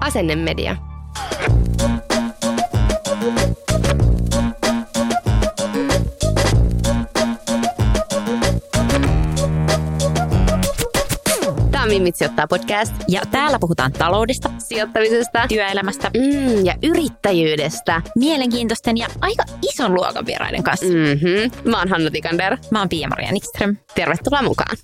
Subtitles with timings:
[0.00, 0.76] Asennemedia.
[11.70, 18.02] Tämä on Mimmit sijoittaa podcast Ja täällä puhutaan taloudesta, sijoittamisesta työelämästä, mm, ja yrittäjyydestä.
[18.16, 20.86] mielenkiintoisten ja aika ison luokan vieraiden kanssa.
[20.86, 20.92] Mm.
[20.92, 21.70] Mm-hmm.
[21.70, 22.56] Mä oon Hanna Tikander.
[22.70, 23.76] Mä oon Pia-Maria Nikström.
[23.94, 24.76] Tervetuloa mukaan.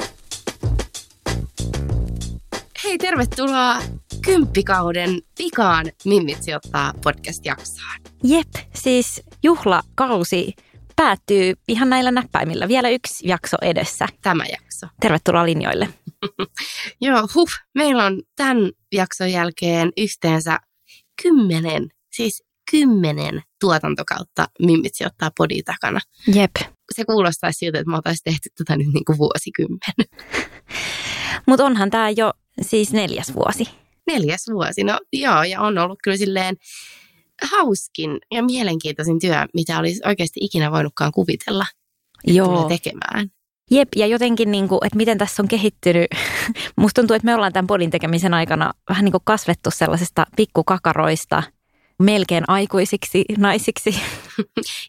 [2.85, 3.77] Hei, tervetuloa
[4.27, 8.01] kymppikauden vikaan Mimmit sijoittaa podcast-jaksoon.
[8.25, 10.53] Jep, siis juhlakausi
[10.97, 12.69] päättyy ihan näillä näppäimillä.
[12.69, 14.07] Vielä yksi jakso edessä.
[14.23, 14.87] Tämä jakso.
[15.01, 15.89] Tervetuloa linjoille.
[17.01, 17.49] Joo, huh.
[17.75, 20.59] Meillä on tämän jakson jälkeen yhteensä
[21.23, 26.01] kymmenen, siis kymmenen tuotantokautta Mimmit sijoittaa podi takana.
[26.35, 26.57] Jep.
[26.95, 29.95] Se kuulostaisi siltä, että me oltaisiin tehty tätä nyt niin kuin vuosikymmen.
[31.47, 33.86] Mutta onhan tämä jo siis neljäs vuosi.
[34.07, 36.57] Neljäs vuosi, no joo, ja on ollut kyllä silleen
[37.51, 41.65] hauskin ja mielenkiintoisin työ, mitä olisi oikeasti ikinä voinutkaan kuvitella
[42.27, 42.69] että tulee Joo.
[42.69, 43.31] tekemään.
[43.71, 46.07] Jep, ja jotenkin, niin kuin, että miten tässä on kehittynyt.
[46.77, 51.43] Musta tuntuu, että me ollaan tämän podin tekemisen aikana vähän niin kuin kasvettu sellaisista pikkukakaroista
[52.03, 53.95] melkein aikuisiksi naisiksi.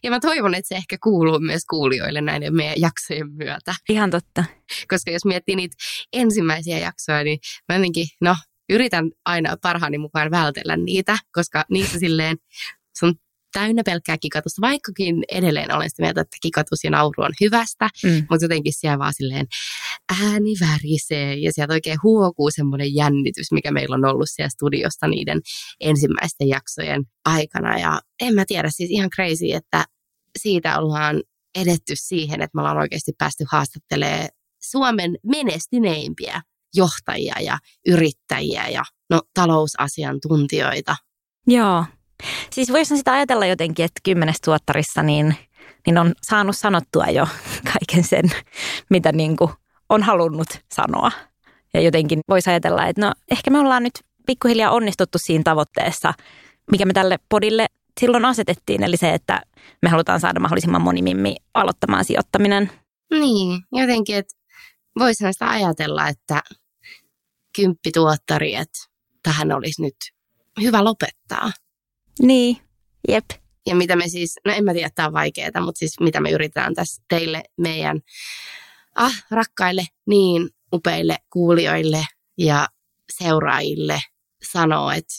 [0.02, 3.74] Ja mä toivon, että se ehkä kuuluu myös kuulijoille näiden meidän jaksojen myötä.
[3.88, 4.44] Ihan totta.
[4.88, 5.76] Koska jos miettii niitä
[6.12, 8.36] ensimmäisiä jaksoja, niin mä jotenkin, no,
[8.68, 12.36] yritän aina parhaani mukaan vältellä niitä, koska niissä silleen
[12.94, 13.14] se on
[13.52, 18.26] täynnä pelkkää kikatusta, vaikkakin edelleen olen sitä mieltä, että kikatus ja nauru on hyvästä, Mm.
[18.30, 19.46] mutta jotenkin siellä vaan silleen
[20.22, 25.40] ääni värisee ja sieltä oikein huokuu semmoinen jännitys, mikä meillä on ollut siellä studiosta niiden
[25.80, 27.78] ensimmäisten jaksojen aikana.
[27.78, 29.84] Ja en mä tiedä, siis ihan crazy, että
[30.38, 31.22] siitä ollaan
[31.58, 34.28] edetty siihen, että me ollaan oikeasti päästy haastattelemaan
[34.62, 36.42] Suomen menestyneimpiä
[36.74, 40.96] johtajia ja yrittäjiä ja no, talousasiantuntijoita.
[41.46, 41.84] Joo.
[42.52, 45.36] Siis voisi sitä ajatella jotenkin, että kymmenes tuottarissa niin,
[45.86, 47.26] niin on saanut sanottua jo
[47.72, 48.24] kaiken sen,
[48.90, 49.50] mitä niin kuin
[49.88, 51.10] on halunnut sanoa.
[51.74, 56.14] Ja jotenkin voisi ajatella, että no ehkä me ollaan nyt pikkuhiljaa onnistuttu siinä tavoitteessa,
[56.70, 57.66] mikä me tälle podille
[58.00, 58.82] silloin asetettiin.
[58.82, 59.42] Eli se, että
[59.82, 62.70] me halutaan saada mahdollisimman moni mimmi aloittamaan sijoittaminen.
[63.10, 64.34] Niin, jotenkin, että
[64.98, 66.42] voisihan sitä ajatella, että
[67.56, 68.78] kymppituottari, että
[69.22, 69.96] tähän olisi nyt
[70.60, 71.52] hyvä lopettaa.
[72.22, 72.56] Niin,
[73.08, 73.24] jep.
[73.66, 76.30] Ja mitä me siis, no en mä tiedä, tämä on vaikeaa, mutta siis mitä me
[76.30, 78.00] yritetään tässä teille, meidän
[78.94, 82.06] ah, rakkaille, niin upeille kuulijoille
[82.38, 82.68] ja
[83.12, 84.00] seuraajille
[84.52, 85.14] sanoa, että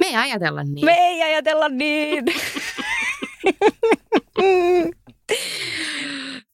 [0.00, 0.84] me ei ajatella niin.
[0.84, 2.24] Me ei ajatella niin.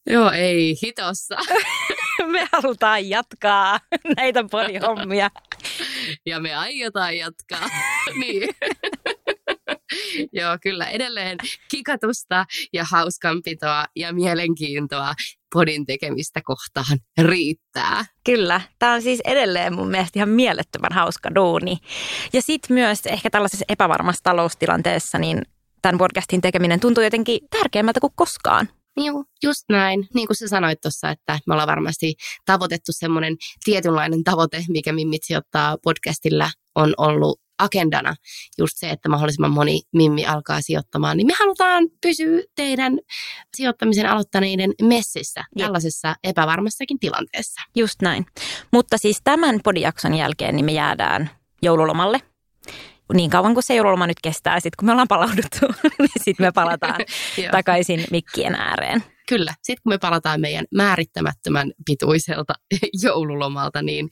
[0.06, 1.36] Joo, ei hitossa.
[2.32, 3.80] me halutaan jatkaa
[4.16, 5.30] näitä podihommia.
[6.26, 7.68] ja me aiotaan jatkaa.
[8.20, 8.48] niin.
[10.32, 11.38] Joo, kyllä edelleen
[11.70, 15.14] kikatusta ja hauskanpitoa ja mielenkiintoa
[15.52, 18.04] podin tekemistä kohtaan riittää.
[18.24, 21.76] Kyllä, tämä on siis edelleen mun mielestä ihan mielettömän hauska duuni.
[22.32, 25.42] Ja sitten myös ehkä tällaisessa epävarmassa taloustilanteessa, niin
[25.82, 28.68] tämän podcastin tekeminen tuntuu jotenkin tärkeämmältä kuin koskaan.
[28.96, 30.08] Joo, just näin.
[30.14, 32.14] Niin kuin sä sanoit tuossa, että me ollaan varmasti
[32.44, 38.14] tavoitettu semmoinen tietynlainen tavoite, mikä Mimmit sijoittaa podcastilla on ollut agendana
[38.58, 42.98] just se, että mahdollisimman moni mimmi alkaa sijoittamaan, niin me halutaan pysyä teidän
[43.56, 45.66] sijoittamisen aloittaneiden messissä Jep.
[45.66, 47.60] tällaisessa epävarmassakin tilanteessa.
[47.76, 48.26] Just näin.
[48.72, 51.30] Mutta siis tämän podijakson jälkeen niin me jäädään
[51.62, 52.20] joululomalle.
[53.14, 55.66] Niin kauan kuin se joululoma nyt kestää, sitten kun me ollaan palauduttu,
[55.98, 57.00] niin sitten me palataan
[57.50, 59.04] takaisin mikkien ääreen.
[59.28, 59.54] Kyllä.
[59.62, 62.54] Sitten kun me palataan meidän määrittämättömän pituiselta
[63.02, 64.08] joululomalta, niin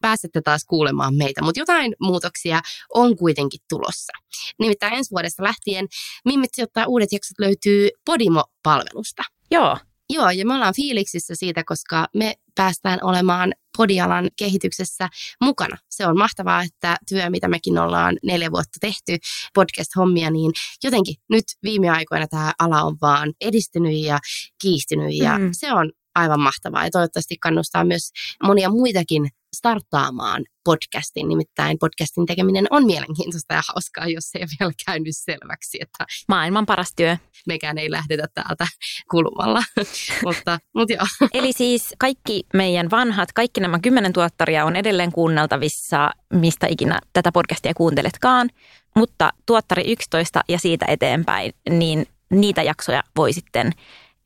[0.00, 1.42] pääsette taas kuulemaan meitä.
[1.42, 2.60] Mutta jotain muutoksia
[2.94, 4.12] on kuitenkin tulossa.
[4.58, 5.86] Nimittäin ensi vuodesta lähtien
[6.24, 9.22] Mimmit sijoittaa uudet jaksot löytyy Podimo-palvelusta.
[9.50, 9.76] Joo.
[10.10, 15.08] Joo, ja me ollaan fiiliksissä siitä, koska me päästään olemaan podialan kehityksessä
[15.40, 15.76] mukana.
[15.90, 19.16] Se on mahtavaa, että työ, mitä mekin ollaan neljä vuotta tehty,
[19.54, 20.52] podcast-hommia, niin
[20.84, 24.18] jotenkin nyt viime aikoina tämä ala on vaan edistynyt ja
[24.62, 25.48] kiihtynyt ja mm.
[25.52, 28.10] se on aivan mahtavaa ja toivottavasti kannustaa myös
[28.42, 31.28] monia muitakin starttaamaan podcastin.
[31.28, 35.78] Nimittäin podcastin tekeminen on mielenkiintoista ja hauskaa, jos se ei ole vielä käynyt selväksi.
[35.80, 37.16] Että Maailman paras työ.
[37.46, 38.66] Mekään ei lähdetä täältä
[39.10, 39.62] kulmalla.
[40.26, 41.06] mutta, mutta joo.
[41.34, 47.32] Eli siis kaikki meidän vanhat, kaikki nämä kymmenen tuottaria on edelleen kuunneltavissa, mistä ikinä tätä
[47.32, 48.50] podcastia kuunteletkaan.
[48.96, 53.72] Mutta tuottari 11 ja siitä eteenpäin, niin niitä jaksoja voi sitten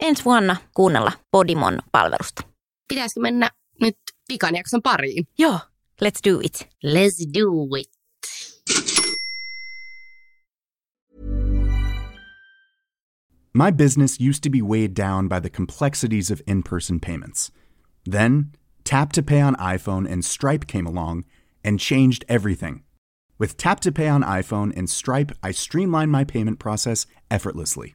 [0.02, 2.42] ensi vuonna kuunnella Podimon palvelusta.
[2.88, 3.50] Pitäisikö mennä
[3.80, 5.24] nyt vikan jakson pariin?
[5.38, 5.58] Joo,
[6.04, 6.68] let's do it.
[6.86, 7.92] Let's do it.
[13.54, 17.52] My business used to be weighed down by the complexities of in person payments.
[18.10, 18.52] Then,
[18.84, 21.24] Tap to Pay on iPhone and Stripe came along
[21.64, 22.82] and changed everything.
[23.38, 27.94] With Tap to Pay on iPhone and Stripe, I streamlined my payment process effortlessly.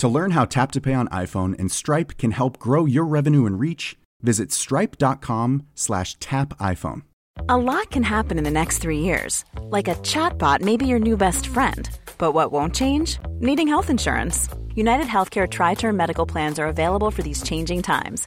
[0.00, 3.44] To learn how Tap to Pay on iPhone and Stripe can help grow your revenue
[3.44, 7.02] and reach, visit stripe.com slash tap iPhone.
[7.50, 9.44] A lot can happen in the next three years.
[9.60, 11.90] Like a chatbot may be your new best friend.
[12.16, 13.18] But what won't change?
[13.40, 14.48] Needing health insurance.
[14.74, 18.26] United Healthcare Tri Term Medical Plans are available for these changing times.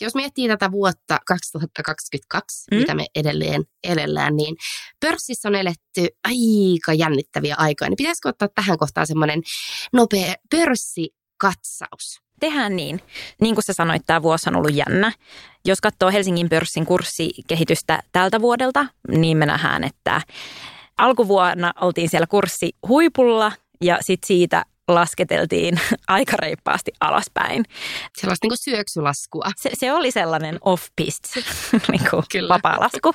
[0.00, 2.78] Jos miettii tätä vuotta 2022, mm?
[2.78, 4.56] mitä me edelleen elellään, niin
[5.00, 7.88] pörssissä on eletty aika jännittäviä aikoja.
[7.88, 9.42] Niin pitäisikö ottaa tähän kohtaan semmoinen
[9.92, 12.20] nopea pörssikatsaus?
[12.40, 13.00] Tehdään niin.
[13.40, 15.12] Niin kuin sä sanoit, tämä vuosi on ollut jännä.
[15.64, 20.20] Jos katsoo Helsingin pörssin kurssikehitystä tältä vuodelta, niin me nähdään, että
[20.96, 24.64] alkuvuonna oltiin siellä kurssi huipulla ja sitten siitä
[24.94, 27.64] lasketeltiin aika reippaasti alaspäin.
[28.16, 29.44] Sellaista niin kuin syöksylaskua.
[29.56, 31.44] Se, se oli sellainen off-pist,
[31.92, 33.12] niin kuin vapaa lasku.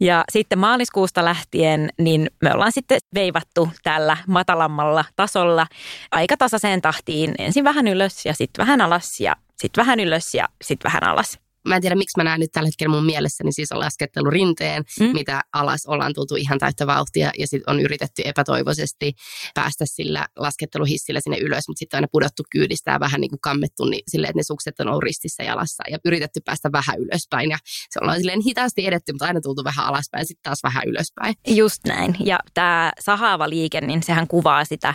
[0.00, 5.66] Ja sitten maaliskuusta lähtien, niin me ollaan sitten veivattu tällä matalammalla tasolla
[6.10, 7.34] aika tasaiseen tahtiin.
[7.38, 11.38] Ensin vähän ylös ja sitten vähän alas ja sitten vähän ylös ja sitten vähän alas
[11.68, 14.30] mä en tiedä miksi mä näen nyt tällä hetkellä mun mielessäni niin siis on laskettelu
[14.30, 15.06] rinteen, mm.
[15.12, 19.12] mitä alas ollaan tultu ihan täyttä vauhtia ja sitten on yritetty epätoivoisesti
[19.54, 23.84] päästä sillä lasketteluhissillä sinne ylös, mutta sitten aina pudottu kyydistä ja vähän niin kuin kammettu
[23.84, 27.58] niin silleen, että ne sukset on ollut ristissä jalassa ja yritetty päästä vähän ylöspäin ja
[27.90, 31.34] se ollaan silleen hitaasti edetty, mutta aina tultu vähän alaspäin ja sitten taas vähän ylöspäin.
[31.46, 34.94] Just näin ja tämä sahaava liike, niin sehän kuvaa sitä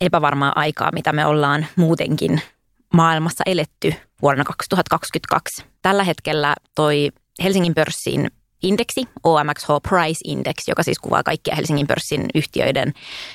[0.00, 2.42] epävarmaa aikaa, mitä me ollaan muutenkin
[2.94, 5.64] maailmassa eletty vuonna 2022.
[5.82, 7.08] Tällä hetkellä toi
[7.42, 8.30] Helsingin pörssin
[8.62, 12.92] indeksi, OMXH Price Index, joka siis kuvaa kaikkia Helsingin pörssin yhtiöiden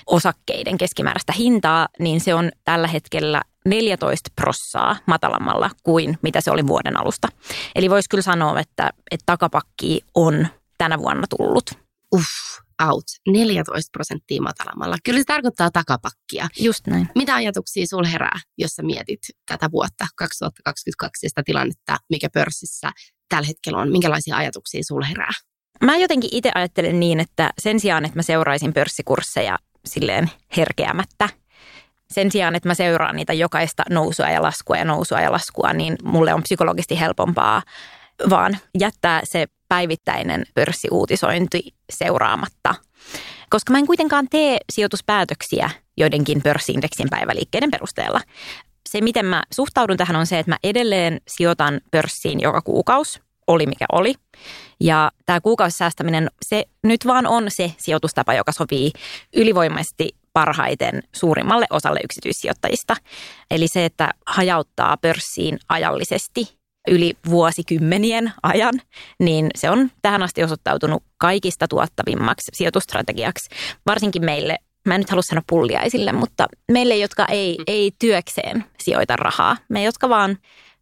[0.08, 6.68] osakkeiden keskimääräistä hintaa, niin se on tällä hetkellä 14 prossaa matalammalla kuin mitä se oli
[6.68, 7.28] vuoden alusta.
[7.76, 11.72] Eli voisi kyllä sanoa, että, että takapakki on tänä vuonna tullut.
[12.16, 14.98] Uff, out 14 prosenttia matalammalla.
[15.04, 16.48] Kyllä se tarkoittaa takapakkia.
[16.60, 17.10] Just näin.
[17.16, 22.92] Mitä ajatuksia sul herää, jos sä mietit tätä vuotta 2022 ja sitä tilannetta, mikä pörssissä
[23.30, 23.92] tällä hetkellä on?
[23.92, 25.32] Minkälaisia ajatuksia sul herää?
[25.84, 31.30] Mä jotenkin itse ajattelen niin, että sen sijaan, että mä seuraisin pörssikursseja silleen herkeämättä,
[32.12, 35.96] sen sijaan, että mä seuraan niitä jokaista nousua ja laskua ja nousua ja laskua, niin
[36.04, 37.62] mulle on psykologisesti helpompaa
[38.30, 42.76] vaan jättää se päivittäinen pörssiuutisointi seuraamatta.
[43.50, 48.22] Koska mä en kuitenkaan tee sijoituspäätöksiä joidenkin pörssiindeksin päiväliikkeiden perusteella.
[48.90, 53.20] Se, miten mä suhtaudun tähän, on se, että mä edelleen sijoitan pörssiin joka kuukausi.
[53.48, 54.16] oli mikä oli.
[54.80, 58.92] Ja tämä kuukausisäästäminen, se nyt vaan on se sijoitustapa, joka sopii
[59.36, 62.96] ylivoimaisesti parhaiten suurimmalle osalle yksityissijoittajista.
[63.52, 68.74] Eli se, että hajauttaa pörssiin ajallisesti yli vuosikymmenien ajan,
[69.20, 73.50] niin se on tähän asti osoittautunut kaikista tuottavimmaksi sijoitustrategiaksi,
[73.86, 79.16] varsinkin meille mä en nyt halua sanoa pulliaisille, mutta meille, jotka ei, ei työkseen sijoita
[79.16, 80.38] rahaa, me, jotka vaan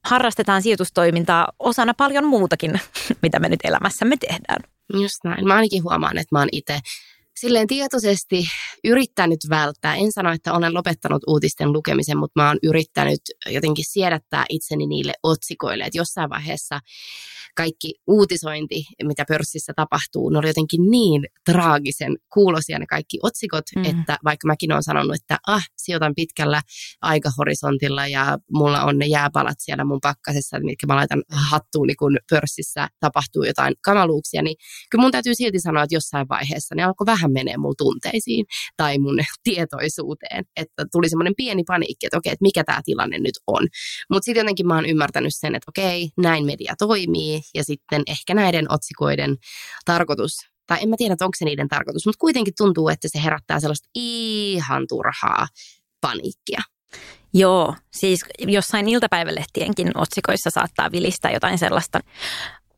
[0.06, 2.80] harrastetaan sijoitustoimintaa osana paljon muutakin,
[3.24, 4.60] mitä me nyt elämässämme tehdään.
[4.94, 5.48] Just näin.
[5.48, 6.80] Mä ainakin huomaan, että mä oon itse
[7.42, 8.46] silleen tietoisesti
[8.84, 9.96] yrittänyt välttää.
[9.96, 15.14] En sano, että olen lopettanut uutisten lukemisen, mutta mä oon yrittänyt jotenkin siedättää itseni niille
[15.24, 16.80] otsikoille, että jossain vaiheessa
[17.56, 23.86] kaikki uutisointi, mitä pörssissä tapahtuu, ne oli jotenkin niin traagisen kuulosia ne kaikki otsikot, mm.
[23.86, 26.62] että vaikka mäkin olen sanonut, että ah, sijoitan pitkällä
[27.02, 32.18] aikahorisontilla ja mulla on ne jääpalat siellä mun pakkasessa, mitkä mä laitan hattuun, niin kun
[32.30, 34.56] pörssissä tapahtuu jotain kamaluuksia, niin
[34.92, 38.46] kyllä mun täytyy silti sanoa, että jossain vaiheessa ne alkoi vähän menee mun tunteisiin
[38.78, 43.36] tai mun tietoisuuteen, että tuli semmoinen pieni paniikki, että okei, että mikä tämä tilanne nyt
[43.48, 43.68] on.
[44.10, 48.34] Mutta sitten jotenkin mä oon ymmärtänyt sen, että okei, näin media toimii, ja sitten ehkä
[48.34, 49.36] näiden otsikoiden
[49.86, 50.32] tarkoitus,
[50.68, 53.90] tai en mä tiedä, onko se niiden tarkoitus, mutta kuitenkin tuntuu, että se herättää sellaista
[53.96, 55.48] ihan turhaa
[56.02, 56.62] paniikkia.
[57.34, 62.00] Joo, siis jossain iltapäivälehtienkin otsikoissa saattaa vilistää jotain sellaista.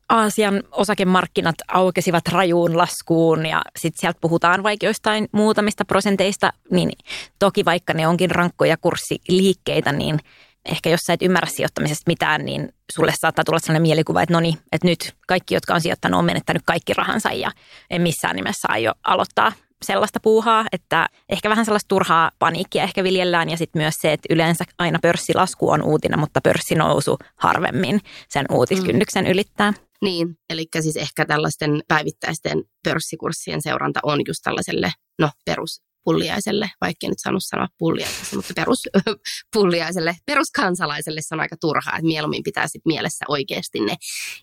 [0.08, 6.90] Aasian osakemarkkinat aukesivat rajuun laskuun ja sitten sieltä puhutaan vaikka joistain muutamista prosenteista, niin
[7.38, 10.18] toki vaikka ne onkin rankkoja kurssiliikkeitä, niin–
[10.64, 14.40] ehkä jos sä et ymmärrä sijoittamisesta mitään, niin sulle saattaa tulla sellainen mielikuva, että no
[14.40, 17.50] niin, että nyt kaikki, jotka on sijoittanut, on menettänyt kaikki rahansa ja
[17.90, 23.50] en missään nimessä aio aloittaa sellaista puuhaa, että ehkä vähän sellaista turhaa paniikkia ehkä viljellään
[23.50, 29.26] ja sitten myös se, että yleensä aina pörssilasku on uutinen, mutta pörssinousu harvemmin sen uutiskynnyksen
[29.26, 29.72] ylittää.
[30.04, 37.08] Niin, eli siis ehkä tällaisten päivittäisten pörssikurssien seuranta on just tällaiselle no, perus pulliaiselle, vaikka
[37.08, 38.82] nyt saanut sanoa pulliaiselle, mutta perus,
[39.54, 43.96] pulliaiselle, peruskansalaiselle se on aika turhaa, että mieluummin pitää sit mielessä oikeasti ne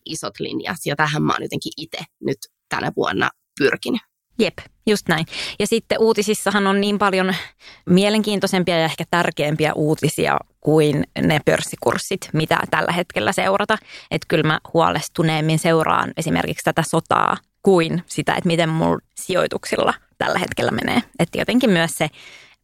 [0.06, 0.78] isot linjat.
[0.86, 2.38] Ja tähän mä oon jotenkin itse nyt
[2.70, 4.02] tänä vuonna pyrkinyt.
[4.40, 4.58] Jep,
[4.88, 5.26] just näin.
[5.60, 7.36] Ja sitten uutisissahan on niin paljon
[7.86, 13.78] mielenkiintoisempia ja ehkä tärkeämpiä uutisia kuin ne pörssikurssit, mitä tällä hetkellä seurata.
[14.12, 20.40] Että kyllä mä huolestuneemmin seuraan esimerkiksi tätä sotaa kuin sitä, että miten mulla sijoituksilla tällä
[20.40, 21.02] hetkellä menee.
[21.20, 22.10] Että jotenkin myös se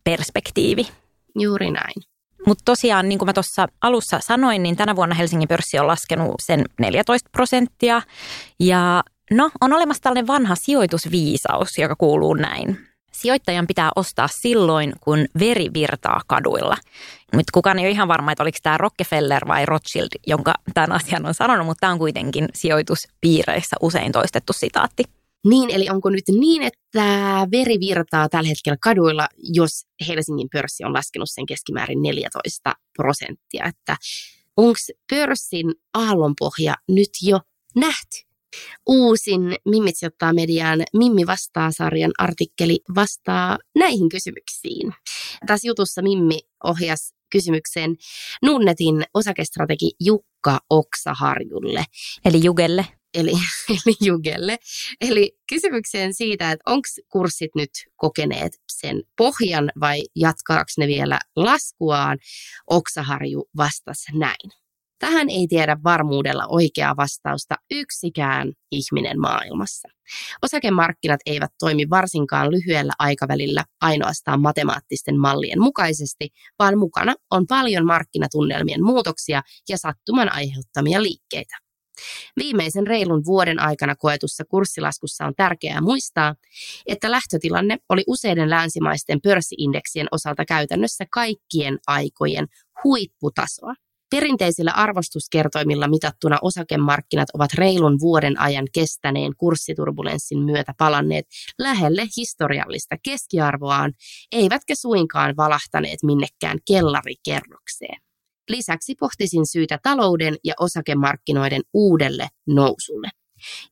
[0.03, 0.87] perspektiivi.
[1.39, 2.03] Juuri näin.
[2.47, 6.35] Mutta tosiaan, niin kuin mä tuossa alussa sanoin, niin tänä vuonna Helsingin pörssi on laskenut
[6.45, 8.01] sen 14 prosenttia.
[8.59, 12.77] Ja no, on olemassa tällainen vanha sijoitusviisaus, joka kuuluu näin.
[13.11, 16.77] Sijoittajan pitää ostaa silloin, kun veri virtaa kaduilla.
[17.33, 21.25] Mutta kukaan ei ole ihan varma, että oliko tämä Rockefeller vai Rothschild, jonka tämän asian
[21.25, 25.03] on sanonut, mutta tämä on kuitenkin sijoituspiireissä usein toistettu sitaatti.
[25.45, 27.03] Niin, eli onko nyt niin, että
[27.51, 29.71] veri virtaa tällä hetkellä kaduilla, jos
[30.07, 33.97] Helsingin pörssi on laskenut sen keskimäärin 14 prosenttia, että
[34.57, 34.79] onko
[35.09, 37.39] pörssin aallonpohja nyt jo
[37.75, 38.26] nähty?
[38.89, 44.93] Uusin Mimmit ottaa mediaan Mimmi vastaa-sarjan artikkeli vastaa näihin kysymyksiin.
[45.47, 47.95] Tässä jutussa Mimmi ohjas kysymykseen
[48.43, 51.85] Nunnetin osakestrategi Jukka Oksaharjulle.
[52.25, 53.31] Eli Jugelle eli,
[53.69, 54.57] eli Jugelle.
[55.01, 62.17] Eli kysymykseen siitä, että onko kurssit nyt kokeneet sen pohjan vai jatkaako ne vielä laskuaan,
[62.69, 64.66] Oksaharju vastasi näin.
[64.99, 69.89] Tähän ei tiedä varmuudella oikeaa vastausta yksikään ihminen maailmassa.
[70.43, 78.83] Osakemarkkinat eivät toimi varsinkaan lyhyellä aikavälillä ainoastaan matemaattisten mallien mukaisesti, vaan mukana on paljon markkinatunnelmien
[78.83, 81.57] muutoksia ja sattuman aiheuttamia liikkeitä.
[82.37, 86.35] Viimeisen reilun vuoden aikana koetussa kurssilaskussa on tärkeää muistaa,
[86.85, 92.47] että lähtötilanne oli useiden länsimaisten pörssiindeksien osalta käytännössä kaikkien aikojen
[92.83, 93.73] huipputasoa.
[94.09, 101.25] Perinteisillä arvostuskertoimilla mitattuna osakemarkkinat ovat reilun vuoden ajan kestäneen kurssiturbulenssin myötä palanneet
[101.59, 103.93] lähelle historiallista keskiarvoaan,
[104.31, 108.01] eivätkä suinkaan valahtaneet minnekään kellarikerrokseen.
[108.49, 113.09] Lisäksi pohtisin syytä talouden ja osakemarkkinoiden uudelle nousulle.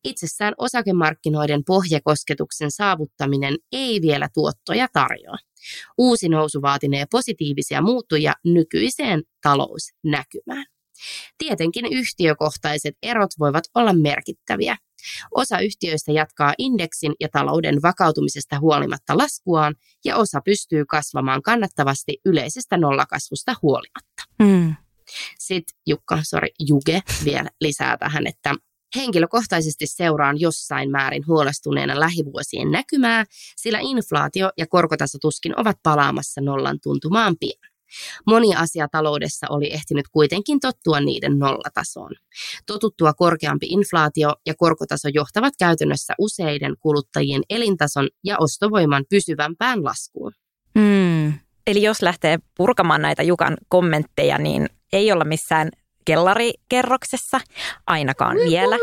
[0.04, 5.38] Itsessään osakemarkkinoiden pohjakosketuksen saavuttaminen ei vielä tuottoja tarjoa.
[5.98, 10.66] Uusi nousu vaatinee positiivisia muuttuja nykyiseen talousnäkymään.
[11.38, 14.78] Tietenkin yhtiökohtaiset erot voivat olla merkittäviä.
[15.32, 22.78] Osa yhtiöistä jatkaa indeksin ja talouden vakautumisesta huolimatta laskuaan, ja osa pystyy kasvamaan kannattavasti yleisestä
[22.78, 24.24] nollakasvusta huolimatta.
[24.40, 24.76] Mm.
[25.40, 28.56] Sitten Jukka, sorry, Juge vielä lisää tähän, että
[28.96, 33.25] Henkilökohtaisesti seuraan jossain määrin huolestuneena lähivuosien näkymää,
[33.56, 37.75] sillä inflaatio ja korkotaso tuskin ovat palaamassa nollan tuntumaan pian.
[38.28, 42.12] Moni asia taloudessa oli ehtinyt kuitenkin tottua niiden nollatasoon.
[42.66, 50.32] Totuttua korkeampi inflaatio ja korkotaso johtavat käytännössä useiden kuluttajien elintason ja ostovoiman pysyvämpään laskuun.
[50.75, 51.34] Mm.
[51.68, 55.70] Eli jos lähtee purkamaan näitä Jukan kommentteja, niin ei olla missään
[56.06, 57.40] kellarikerroksessa,
[57.88, 58.76] ainakaan vielä.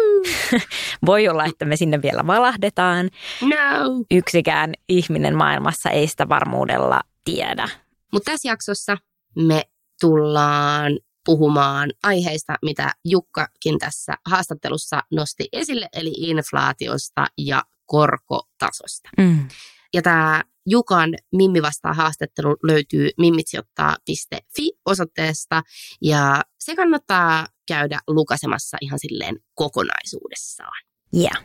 [1.07, 3.11] Voi olla, että me sinne vielä valahdetaan.
[3.41, 4.05] No.
[4.11, 7.69] Yksikään ihminen maailmassa ei sitä varmuudella tiedä.
[8.13, 8.97] Mutta tässä jaksossa
[9.37, 9.63] me
[10.01, 19.09] tullaan puhumaan aiheista, mitä Jukkakin tässä haastattelussa nosti esille, eli inflaatiosta ja korkotasosta.
[19.19, 19.49] Mm.
[19.95, 25.63] Ja tämä Jukan Mimmi vastaa haastattelu löytyy mimmitsiottaa.fi osoitteesta
[26.03, 30.83] ja se kannattaa käydä lukasemassa ihan silleen kokonaisuudessaan.
[31.17, 31.45] Yeah.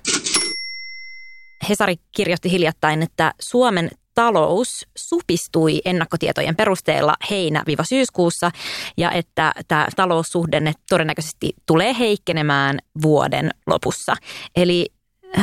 [1.69, 8.51] Hesari kirjoitti hiljattain, että Suomen talous supistui ennakkotietojen perusteella heinä-syyskuussa
[8.97, 14.15] ja että tämä taloussuhdenne todennäköisesti tulee heikkenemään vuoden lopussa.
[14.55, 14.87] Eli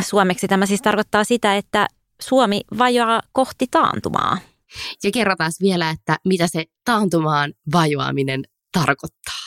[0.00, 1.87] suomeksi tämä siis tarkoittaa sitä, että
[2.28, 4.38] Suomi vajoaa kohti taantumaa.
[5.02, 9.45] Ja kerrotaan vielä, että mitä se taantumaan vajoaminen tarkoittaa.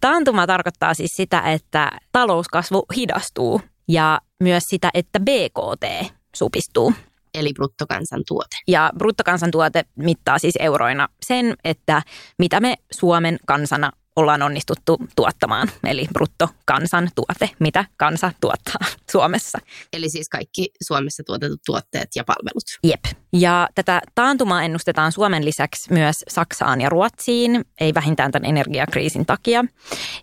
[0.00, 6.92] Taantuma tarkoittaa siis sitä, että talouskasvu hidastuu ja myös sitä, että BKT supistuu
[7.34, 8.56] eli bruttokansantuote.
[8.68, 12.02] Ja bruttokansantuote mittaa siis euroina sen, että
[12.38, 19.58] mitä me Suomen kansana ollaan onnistuttu tuottamaan, eli bruttokansantuote, mitä kansa tuottaa Suomessa.
[19.92, 22.64] Eli siis kaikki Suomessa tuotetut tuotteet ja palvelut.
[22.84, 23.04] Jep.
[23.32, 29.64] Ja tätä taantumaa ennustetaan Suomen lisäksi myös Saksaan ja Ruotsiin, ei vähintään tämän energiakriisin takia.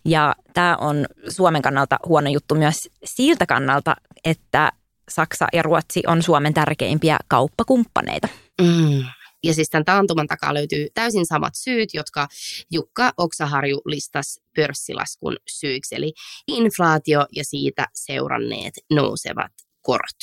[0.05, 4.71] Ja tämä on Suomen kannalta huono juttu myös siltä kannalta, että
[5.09, 8.27] Saksa ja Ruotsi on Suomen tärkeimpiä kauppakumppaneita.
[8.61, 9.03] Mm.
[9.43, 12.27] Ja siis tämän taantuman takaa löytyy täysin samat syyt, jotka
[12.71, 16.13] Jukka Oksaharju listasi pörssilaskun syyksi, eli
[16.47, 20.17] inflaatio ja siitä seuranneet nousevat korot.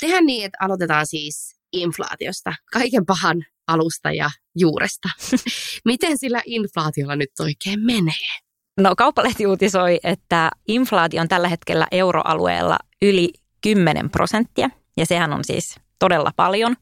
[0.00, 5.08] Tehän niin, että aloitetaan siis inflaatiosta, kaiken pahan alusta ja juuresta.
[5.84, 8.46] Miten sillä inflaatiolla nyt oikein menee?
[8.80, 14.70] No kauppalehti uutisoi, että inflaatio on tällä hetkellä euroalueella yli 10 prosenttia.
[14.96, 16.76] Ja sehän on siis todella paljon.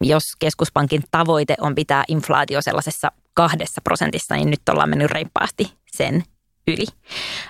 [0.00, 6.22] Jos keskuspankin tavoite on pitää inflaatio sellaisessa kahdessa prosentissa, niin nyt ollaan mennyt reippaasti sen
[6.68, 6.86] yli.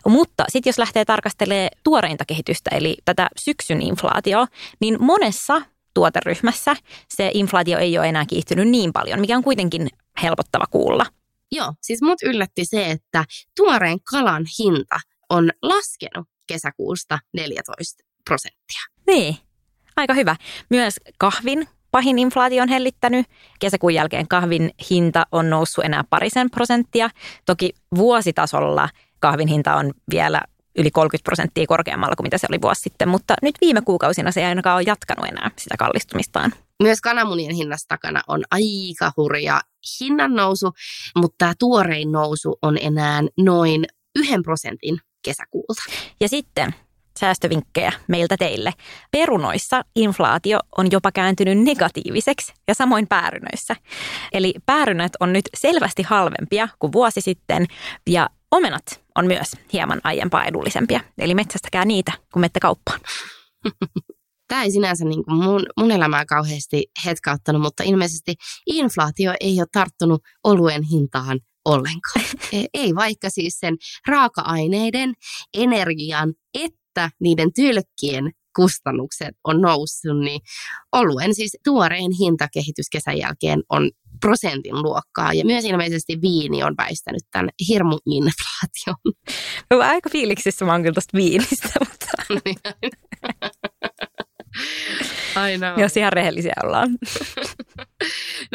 [0.07, 4.47] Mutta sitten jos lähtee tarkastelemaan tuoreinta kehitystä, eli tätä syksyn inflaatio,
[4.81, 5.63] niin monessa
[5.95, 6.77] tuoteryhmässä
[7.09, 9.89] se inflaatio ei ole enää kiihtynyt niin paljon, mikä on kuitenkin
[10.23, 11.07] helpottava kuulla.
[11.53, 13.25] Joo, siis mut yllätti se, että
[13.57, 14.97] tuoreen kalan hinta
[15.31, 18.81] on laskenut kesäkuusta 14 prosenttia.
[19.07, 19.37] Niin,
[19.97, 20.37] aika hyvä.
[20.71, 23.27] Myös kahvin pahin inflaatio on hellittänyt.
[23.61, 27.11] Kesäkuun jälkeen kahvin hinta on noussut enää parisen prosenttia.
[27.47, 28.89] Toki vuositasolla
[29.21, 30.41] kahvin hinta on vielä
[30.79, 34.41] yli 30 prosenttia korkeammalla kuin mitä se oli vuosi sitten, mutta nyt viime kuukausina se
[34.41, 36.53] ei ainakaan ole jatkanut enää sitä kallistumistaan.
[36.83, 39.61] Myös kananmunien hinnassa takana on aika hurja
[40.01, 40.73] hinnan nousu,
[41.17, 43.85] mutta tämä tuorein nousu on enää noin
[44.17, 45.83] yhden prosentin kesäkuulta.
[46.21, 46.75] Ja sitten
[47.17, 48.73] säästövinkkejä meiltä teille.
[49.11, 53.77] Perunoissa inflaatio on jopa kääntynyt negatiiviseksi ja samoin päärynöissä.
[54.33, 57.67] Eli päärynät on nyt selvästi halvempia kuin vuosi sitten
[58.07, 61.01] ja omenat on myös hieman aiempaa edullisempia.
[61.19, 63.01] Eli metsästäkää niitä, kun menette kauppaan.
[64.49, 68.35] Tämä ei sinänsä niin kuin mun, mun elämää kauheasti hetkauttanut, mutta ilmeisesti
[68.67, 72.25] inflaatio ei ole tarttunut oluen hintaan ollenkaan.
[72.53, 73.77] E, ei vaikka siis sen
[74.07, 75.15] raaka-aineiden,
[75.55, 80.41] energian, että että niiden tylkkien kustannukset on noussut, niin
[80.93, 85.33] oluen siis tuoreen hintakehitys kesän jälkeen on prosentin luokkaa.
[85.33, 88.97] Ja myös ilmeisesti viini on väistänyt tämän hirmuinflaation.
[89.71, 92.07] Aika fiiliksissä mä oon kyllä tästä viinistä, mutta...
[95.37, 95.75] Aina.
[95.77, 96.89] Jos ihan rehellisiä ollaan.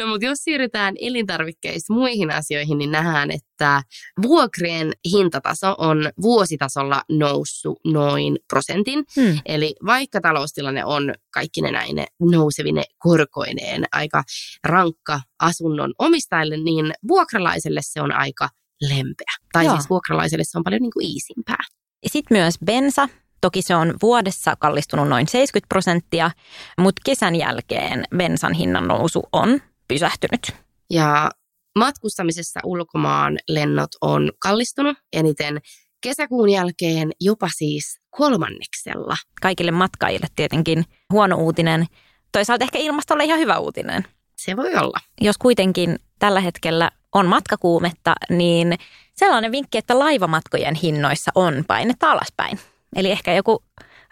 [0.02, 3.82] No mutta jos siirrytään elintarvikkeista muihin asioihin, niin nähdään, että
[4.22, 9.04] vuokrien hintataso on vuositasolla noussut noin prosentin.
[9.16, 9.38] Hmm.
[9.46, 14.22] Eli vaikka taloustilanne on kaikki ne näin nousevine korkoineen aika
[14.64, 18.48] rankka asunnon omistajille, niin vuokralaiselle se on aika
[18.80, 19.34] lempeä.
[19.52, 19.74] Tai Joo.
[19.74, 21.64] siis vuokralaiselle se on paljon niin kuin iisimpää.
[22.06, 23.08] Sitten myös bensa
[23.40, 26.30] Toki se on vuodessa kallistunut noin 70 prosenttia,
[26.78, 30.52] mutta kesän jälkeen bensan hinnan nousu on pysähtynyt.
[30.90, 31.30] Ja
[31.78, 35.60] matkustamisessa ulkomaan lennot on kallistunut eniten
[36.02, 39.16] Kesäkuun jälkeen jopa siis kolmanneksella.
[39.40, 41.86] Kaikille matkaajille tietenkin huono uutinen.
[42.32, 44.04] Toisaalta ehkä ilmastolle ihan hyvä uutinen.
[44.36, 44.98] Se voi olla.
[45.20, 48.78] Jos kuitenkin tällä hetkellä on matkakuumetta, niin
[49.16, 52.58] sellainen vinkki, että laivamatkojen hinnoissa on painetta alaspäin.
[52.96, 53.64] Eli ehkä joku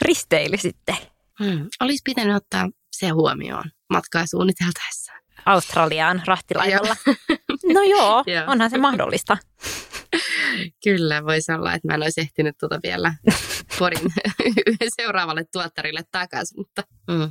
[0.02, 0.96] risteily sitten.
[1.44, 1.68] Hmm.
[1.80, 5.12] Olisi pitänyt ottaa se huomioon matkaa suunniteltaessa.
[5.46, 6.96] Australiaan rahtilaivalla.
[7.74, 9.36] no joo, onhan se mahdollista.
[10.84, 13.14] Kyllä, voisi olla, että mä en olisi ehtinyt tuota vielä
[13.78, 14.12] Porin
[14.96, 17.30] seuraavalle tuottarille takaisin, mutta mm.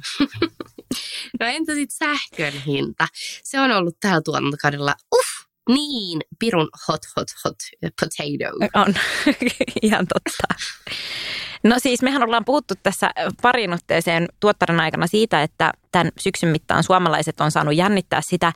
[1.39, 3.07] No entä sitten sähkön hinta?
[3.43, 5.27] Se on ollut tällä tuotantokaudella, uff,
[5.69, 7.55] niin pirun hot, hot, hot
[7.99, 8.69] potato.
[8.75, 8.93] On,
[9.81, 10.63] ihan totta.
[11.63, 13.09] No siis mehän ollaan puhuttu tässä
[13.41, 18.53] parin otteeseen tuottarin aikana siitä, että tämän syksyn mittaan suomalaiset on saanut jännittää sitä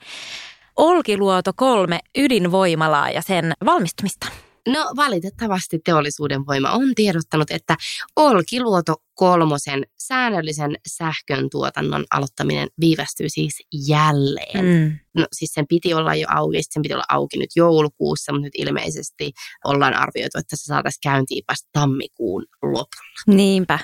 [0.76, 4.26] Olkiluoto kolme ydinvoimalaa ja sen valmistumista.
[4.68, 7.76] No valitettavasti teollisuuden voima on tiedottanut, että
[8.16, 14.64] Olkiluoto kolmosen säännöllisen sähkön tuotannon aloittaminen viivästyy siis jälleen.
[14.64, 14.98] Mm.
[15.14, 18.54] No siis sen piti olla jo auki, sen piti olla auki nyt joulukuussa, mutta nyt
[18.58, 19.32] ilmeisesti
[19.64, 22.86] ollaan arvioitu, että se saataisiin käyntiin vasta tammikuun lopulla.
[23.26, 23.78] Niinpä.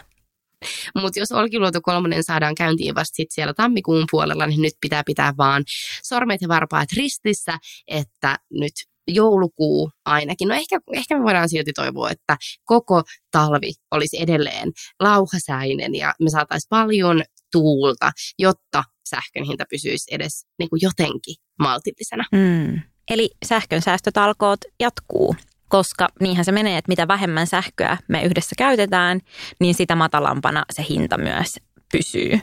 [0.95, 5.35] Mutta jos Olkiluoto kolmonen saadaan käyntiin vasta sit siellä tammikuun puolella, niin nyt pitää pitää
[5.37, 5.65] vaan
[6.03, 8.73] sormet ja varpaat ristissä, että nyt
[9.15, 10.49] joulukuu ainakin.
[10.49, 16.31] No ehkä, ehkä me voidaan silti toivoa, että koko talvi olisi edelleen lauhasäinen ja me
[16.31, 22.25] saataisiin paljon tuulta, jotta sähkön hinta pysyisi edes niin kuin jotenkin maltillisena.
[22.33, 22.81] Mm.
[23.11, 25.37] Eli sähkön säästötalkoot jatkuu,
[25.69, 29.21] koska niinhän se menee, että mitä vähemmän sähköä me yhdessä käytetään,
[29.61, 31.57] niin sitä matalampana se hinta myös
[31.93, 32.41] pysyy.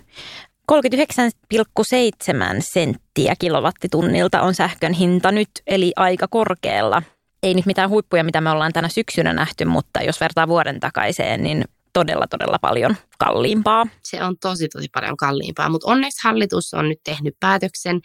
[0.71, 0.77] 39,7
[2.60, 7.03] senttiä kilowattitunnilta on sähkön hinta nyt, eli aika korkealla.
[7.43, 11.43] Ei nyt mitään huippuja, mitä me ollaan tänä syksynä nähty, mutta jos vertaa vuoden takaiseen,
[11.43, 13.88] niin todella, todella paljon kalliimpaa.
[14.03, 17.99] Se on tosi, tosi paljon kalliimpaa, mutta onneksi hallitus on nyt tehnyt päätöksen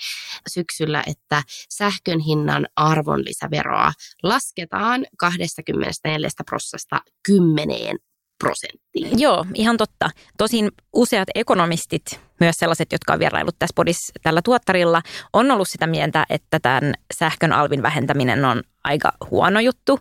[0.49, 7.97] syksyllä, että sähkön hinnan arvonlisäveroa lasketaan 24 prosentista 10
[8.43, 9.21] prosenttiin.
[9.21, 10.11] Joo, ihan totta.
[10.39, 15.03] Tosin useat ekonomistit, myös sellaiset, jotka on vieraillut tässä podissa tällä tuottarilla,
[15.33, 19.99] on ollut sitä mieltä, että tämän sähkön alvin vähentäminen on aika huono juttu,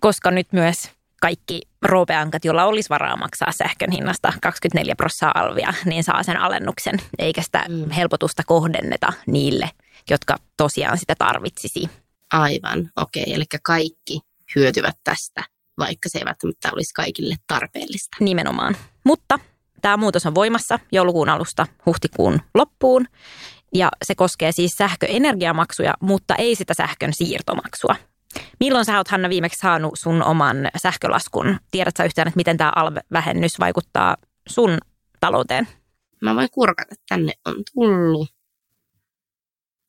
[0.00, 6.04] koska nyt myös kaikki roopeankat, joilla olisi varaa maksaa sähkön hinnasta 24 prosenttia alvia, niin
[6.04, 7.90] saa sen alennuksen, eikä sitä Mm.
[7.90, 9.70] helpotusta kohdenneta niille,
[10.10, 11.90] jotka tosiaan sitä tarvitsisi.
[12.32, 13.22] Aivan, okei.
[13.22, 13.34] Okay.
[13.34, 14.20] Eli kaikki
[14.56, 15.44] hyötyvät tästä,
[15.82, 18.16] vaikka se ei välttämättä olisi kaikille tarpeellista.
[18.20, 18.76] Nimenomaan.
[19.04, 19.38] Mutta
[19.82, 23.06] tämä muutos on voimassa joulukuun alusta huhtikuun loppuun.
[23.74, 27.96] Ja se koskee siis sähköenergiamaksuja, mutta ei sitä sähkön siirtomaksua.
[28.60, 31.56] Milloin sä oot, Hanna, viimeksi saanut sun oman sähkölaskun?
[31.70, 34.16] Tiedätkö sä yhtään, että miten tämä alv-vähennys vaikuttaa
[34.48, 34.78] sun
[35.20, 35.68] talouteen?
[36.22, 38.28] Mä voin kurkata, tänne on tullut.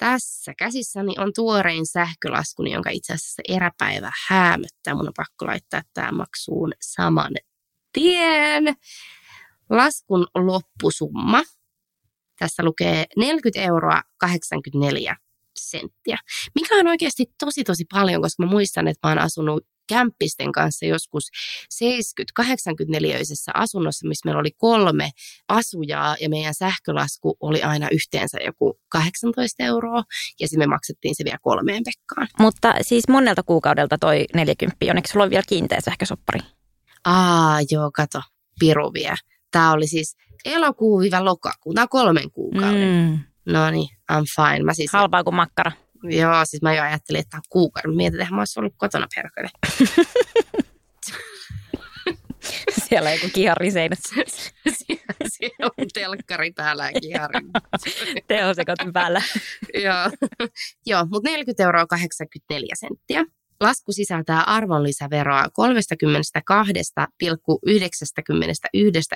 [0.03, 4.95] Tässä käsissäni on tuorein sähkölaskuni, jonka itse asiassa eräpäivä häämöttää.
[4.95, 7.31] Mun on pakko laittaa tämä maksuun saman
[7.93, 8.63] tien.
[9.69, 11.43] Laskun loppusumma.
[12.39, 15.15] Tässä lukee 40 euroa 84
[15.55, 16.17] senttiä,
[16.55, 20.85] mikä on oikeasti tosi tosi paljon, koska mä muistan, että mä oon asunut kämppisten kanssa
[20.85, 21.23] joskus
[21.73, 25.09] 70-84-öisessä asunnossa, missä meillä oli kolme
[25.47, 30.03] asujaa ja meidän sähkölasku oli aina yhteensä joku 18 euroa
[30.39, 32.27] ja sitten me maksettiin se vielä kolmeen pekkaan.
[32.39, 36.39] Mutta siis monelta kuukaudelta toi 40, onneksi sulla on vielä kiinteä sähkösoppari.
[37.05, 38.21] Aa, joo, kato,
[38.59, 39.15] piru vie.
[39.51, 40.15] Tämä oli siis
[40.45, 43.09] elokuu-lokakuu, tämä kolmen kuukauden.
[43.09, 44.63] Mm, No niin, I'm fine.
[44.63, 45.71] Mä siis, halpaa kuin makkara.
[46.03, 47.95] Joo, siis mä jo ajattelin, että tämä on kuukauden.
[47.95, 49.49] Mietin, että mä olisin ollut kotona perkele.
[52.89, 54.15] Siellä ei joku kihariseinässä.
[55.37, 57.51] Siellä on telkkari päällä ja kiharin.
[58.27, 59.21] Tehosekotin päällä.
[59.73, 60.09] Joo,
[60.85, 63.25] Joo mutta 40 euroa 84 senttiä.
[63.61, 65.49] Lasku sisältää arvonlisäveroa 32,91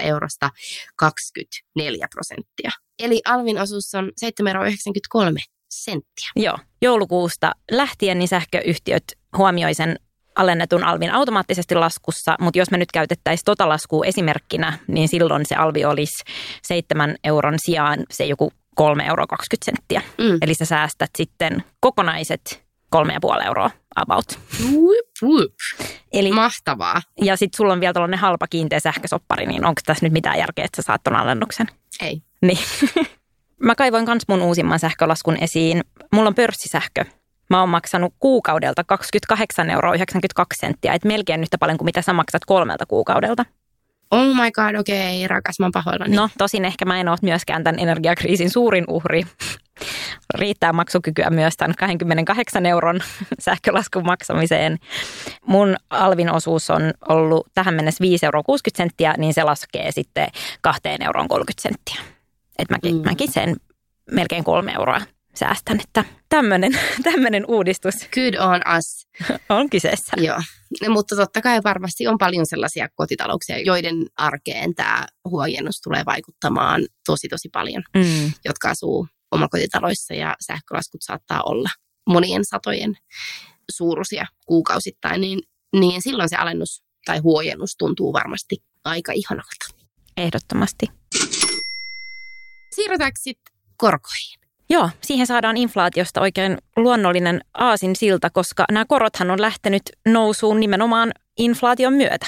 [0.04, 0.50] eurosta
[0.96, 2.72] 24 prosenttia.
[3.00, 4.12] Eli alvin osuus on 7,93
[4.48, 5.38] euroa
[5.84, 6.30] senttiä.
[6.36, 6.58] Joo.
[6.82, 9.04] Joulukuusta lähtien niin sähköyhtiöt
[9.38, 10.00] huomioi sen
[10.36, 15.56] alennetun alvin automaattisesti laskussa, mutta jos me nyt käytettäisiin tota laskua esimerkkinä, niin silloin se
[15.56, 16.24] alvi olisi
[16.64, 19.26] 7 euron sijaan se joku 3,20 euroa
[19.66, 20.02] senttiä.
[20.18, 20.38] Mm.
[20.42, 24.40] Eli sä säästät sitten kokonaiset 3,5 euroa about.
[24.72, 25.54] Wup, wup.
[26.14, 27.02] Eli, Mahtavaa.
[27.22, 30.66] ja sitten sulla on vielä tällainen halpa kiinteä sähkösoppari, niin onko tässä nyt mitään järkeä,
[30.66, 31.68] että sä saat ton alennuksen?
[32.02, 32.22] Ei.
[32.42, 32.60] Niin.
[33.62, 35.84] Mä kaivoin kans mun uusimman sähkölaskun esiin.
[36.14, 37.06] Mulla on pörssisähkö.
[37.50, 42.14] mä oon maksanut kuukaudelta 28 euroa 92 senttiä, että melkein yhtä paljon kuin mitä sä
[42.14, 43.46] maksat kolmelta kuukaudelta.
[44.12, 46.16] Oh my god, okei, okay, rakas, mä oon pahoillani.
[46.16, 49.24] No, tosin ehkä mä en ole myöskään tämän energiakriisin suurin uhri.
[50.40, 53.00] Riittää maksukykyä myös tämän 28 euron
[53.40, 54.78] sähkölaskun maksamiseen.
[55.46, 58.44] Mun alvin osuus on ollut tähän mennessä 5,60 euroa
[59.18, 60.28] niin se laskee sitten
[60.62, 62.17] 2 euroon 30 senttiä.
[62.60, 63.02] Et mäkin, mm.
[63.02, 63.56] mäkin sen
[64.12, 65.02] melkein kolme euroa
[65.36, 66.72] säästän, että tämmöinen,
[67.12, 67.96] tämmöinen uudistus.
[67.96, 69.08] Good on us.
[69.50, 70.12] on kyseessä.
[70.18, 70.42] Joo,
[70.90, 77.28] mutta totta kai varmasti on paljon sellaisia kotitalouksia, joiden arkeen tämä huojennus tulee vaikuttamaan tosi
[77.28, 78.32] tosi paljon, mm.
[78.46, 81.70] jotka asuu omakotitaloissa ja sähkölaskut saattaa olla
[82.08, 82.98] monien satojen
[83.72, 85.40] suuruisia kuukausittain, niin,
[85.74, 89.66] niin silloin se alennus tai huojennus tuntuu varmasti aika ihanalta.
[90.18, 90.97] Ehdottomasti.
[92.78, 94.40] Siirrytäänkö sitten korkoihin?
[94.70, 101.12] Joo, siihen saadaan inflaatiosta oikein luonnollinen aasin silta, koska nämä korothan on lähtenyt nousuun nimenomaan
[101.38, 102.26] inflaation myötä.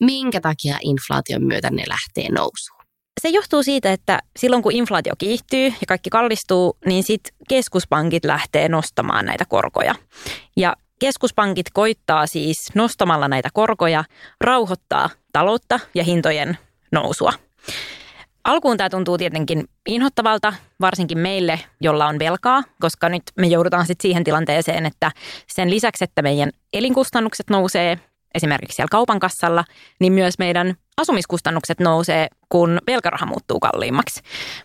[0.00, 2.80] Minkä takia inflaation myötä ne lähtee nousuun?
[3.20, 8.68] Se johtuu siitä, että silloin kun inflaatio kiihtyy ja kaikki kallistuu, niin sitten keskuspankit lähtee
[8.68, 9.94] nostamaan näitä korkoja.
[10.56, 14.04] Ja keskuspankit koittaa siis nostamalla näitä korkoja
[14.40, 16.58] rauhoittaa taloutta ja hintojen
[16.92, 17.32] nousua.
[18.44, 24.02] Alkuun tämä tuntuu tietenkin inhottavalta, varsinkin meille, jolla on velkaa, koska nyt me joudutaan sitten
[24.02, 25.10] siihen tilanteeseen, että
[25.46, 27.98] sen lisäksi, että meidän elinkustannukset nousee
[28.34, 29.64] esimerkiksi siellä kaupan kassalla,
[30.00, 34.20] niin myös meidän asumiskustannukset nousee, kun velkaraha muuttuu kalliimmaksi.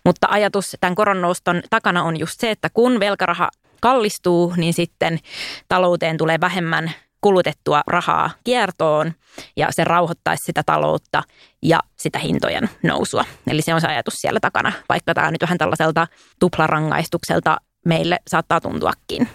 [0.05, 3.49] Mutta ajatus tämän koronnouston takana on just se, että kun velkaraha
[3.81, 5.19] kallistuu, niin sitten
[5.67, 6.91] talouteen tulee vähemmän
[7.25, 9.13] kulutettua rahaa kiertoon
[9.57, 11.23] ja se rauhoittaisi sitä taloutta
[11.63, 13.25] ja sitä hintojen nousua.
[13.47, 16.07] Eli se on se ajatus siellä takana, vaikka tämä nyt vähän tällaiselta
[16.39, 19.29] tuplarangaistukselta meille saattaa tuntuakin.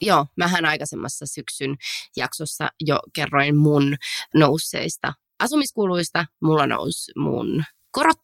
[0.00, 1.76] Joo, mähän aikaisemmassa syksyn
[2.16, 3.96] jaksossa jo kerroin mun
[4.34, 6.24] nousseista asumiskuluista.
[6.42, 7.64] Mulla nousi mun
[7.96, 8.20] korot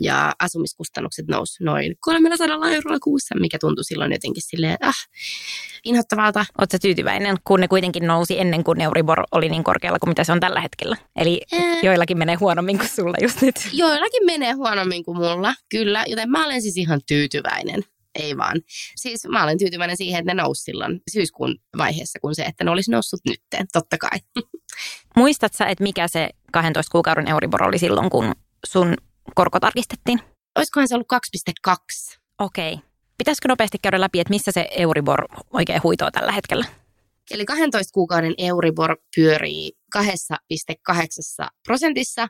[0.00, 4.94] ja asumiskustannukset nousi noin 300 eurolla kuussa, mikä tuntui silloin jotenkin silleen, ah,
[5.84, 6.46] inhottavalta.
[6.58, 10.32] Oletko tyytyväinen, kun ne kuitenkin nousi ennen kuin Euribor oli niin korkealla kuin mitä se
[10.32, 10.96] on tällä hetkellä?
[11.16, 11.80] Eli Ää...
[11.82, 13.54] joillakin menee huonommin kuin sulla just nyt.
[13.72, 17.82] Joillakin menee huonommin kuin mulla, kyllä, joten mä olen siis ihan tyytyväinen
[18.14, 18.60] ei vaan.
[18.96, 22.70] Siis mä olen tyytyväinen siihen, että ne nousi silloin syyskuun vaiheessa, kun se, että ne
[22.70, 24.18] olisi noussut nytteen, totta kai.
[25.16, 28.32] Muistatko sä, että mikä se 12 kuukauden Euribor oli silloin, kun
[28.66, 28.96] sun
[29.34, 30.20] korko tarkistettiin?
[30.58, 31.06] Olisikohan se ollut
[31.68, 32.18] 2,2.
[32.38, 32.72] Okei.
[32.72, 32.84] Okay.
[33.18, 36.64] Pitäisikö nopeasti käydä läpi, että missä se Euribor oikein huitoo tällä hetkellä?
[37.30, 42.28] Eli 12 kuukauden Euribor pyörii 2,8 prosentissa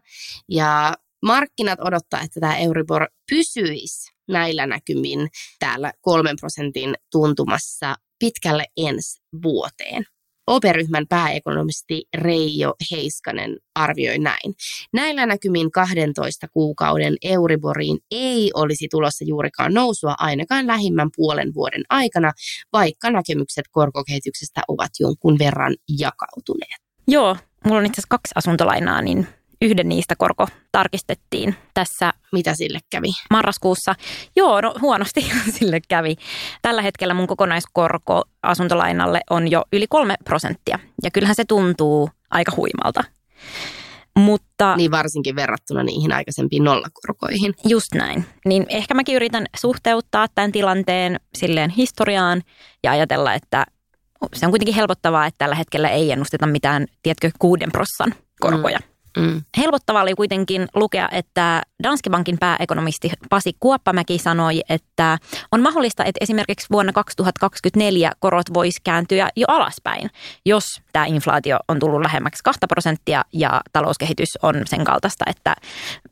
[0.49, 9.21] ja markkinat odottaa, että tämä Euribor pysyisi näillä näkymin täällä kolmen prosentin tuntumassa pitkälle ensi
[9.43, 10.07] vuoteen.
[10.53, 14.55] OPE-ryhmän pääekonomisti Reijo Heiskanen arvioi näin.
[14.93, 22.33] Näillä näkymin 12 kuukauden Euriboriin ei olisi tulossa juurikaan nousua ainakaan lähimmän puolen vuoden aikana,
[22.73, 26.81] vaikka näkemykset korkokehityksestä ovat jonkun verran jakautuneet.
[27.09, 29.27] Joo, mulla on itse asiassa kaksi asuntolainaa, niin
[29.63, 32.13] yhden niistä korko tarkistettiin tässä.
[32.33, 33.09] Mitä sille kävi?
[33.31, 33.95] Marraskuussa.
[34.37, 36.17] Joo, no huonosti sille kävi.
[36.63, 40.79] Tällä hetkellä mun kokonaiskorko asuntolainalle on jo yli kolme prosenttia.
[41.03, 43.05] Ja kyllähän se tuntuu aika huimalta.
[44.19, 47.55] Mutta, niin varsinkin verrattuna niihin aikaisempiin nollakorkoihin.
[47.65, 48.25] Just näin.
[48.45, 52.43] Niin ehkä mäkin yritän suhteuttaa tämän tilanteen silleen historiaan
[52.85, 53.67] ja ajatella, että
[54.35, 58.79] se on kuitenkin helpottavaa, että tällä hetkellä ei ennusteta mitään, tiedätkö, kuuden prossan korkoja.
[58.79, 58.92] Mm.
[59.19, 59.43] Mm.
[59.57, 65.19] Helpottavaa oli kuitenkin lukea, että Danske Bankin pääekonomisti Pasi Kuoppamäki sanoi, että
[65.53, 70.11] on mahdollista, että esimerkiksi vuonna 2024 korot voisi kääntyä jo alaspäin,
[70.47, 75.55] jos tämä inflaatio on tullut lähemmäksi 2 prosenttia ja talouskehitys on sen kaltaista, että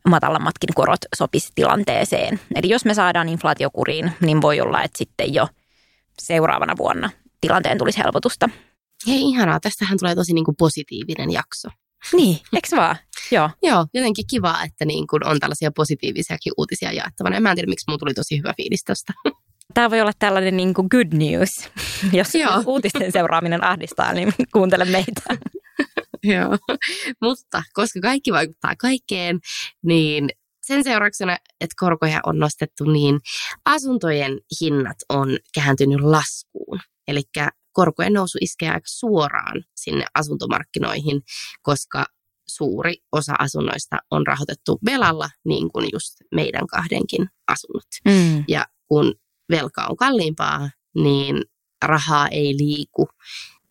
[0.08, 2.40] matalammatkin korot sopisi tilanteeseen.
[2.54, 5.48] Eli jos me saadaan inflaatiokuriin, niin voi olla, että sitten jo
[6.18, 7.10] seuraavana vuonna
[7.40, 8.48] tilanteen tulisi helpotusta.
[9.06, 11.68] Hei ihanaa, tästähän tulee tosi niin kuin positiivinen jakso.
[12.16, 12.96] Niin, eikö vaan?
[13.30, 13.50] Joo.
[13.62, 17.40] Joo, jotenkin kiva, että niin kun on tällaisia positiivisiakin uutisia jaettavana.
[17.40, 19.12] Mä en tiedä, miksi mulla tuli tosi hyvä fiilis tästä.
[19.74, 21.48] Tämä voi olla tällainen niin kuin good news.
[22.18, 22.62] Jos Joo.
[22.66, 25.22] uutisten seuraaminen ahdistaa, niin kuuntele meitä.
[26.24, 26.58] Joo,
[27.22, 29.38] mutta koska kaikki vaikuttaa kaikkeen,
[29.82, 30.28] niin
[30.62, 33.20] sen seurauksena, että korkoja on nostettu, niin
[33.64, 36.80] asuntojen hinnat on kääntynyt laskuun.
[37.08, 37.22] Eli
[37.72, 41.20] korkojen nousu iskee aika suoraan sinne asuntomarkkinoihin,
[41.62, 42.06] koska
[42.48, 47.86] suuri osa asunnoista on rahoitettu velalla, niin kuin just meidän kahdenkin asunnot.
[48.04, 48.44] Mm.
[48.48, 49.14] Ja kun
[49.50, 51.44] velka on kalliimpaa, niin
[51.84, 53.08] rahaa ei liiku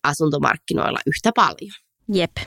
[0.04, 1.74] asuntomarkkinoilla yhtä paljon.
[2.14, 2.38] Jep.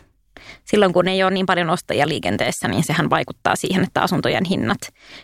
[0.65, 4.81] Silloin kun ei ole niin paljon ostajia liikenteessä, niin sehän vaikuttaa siihen, että asuntojen hinnat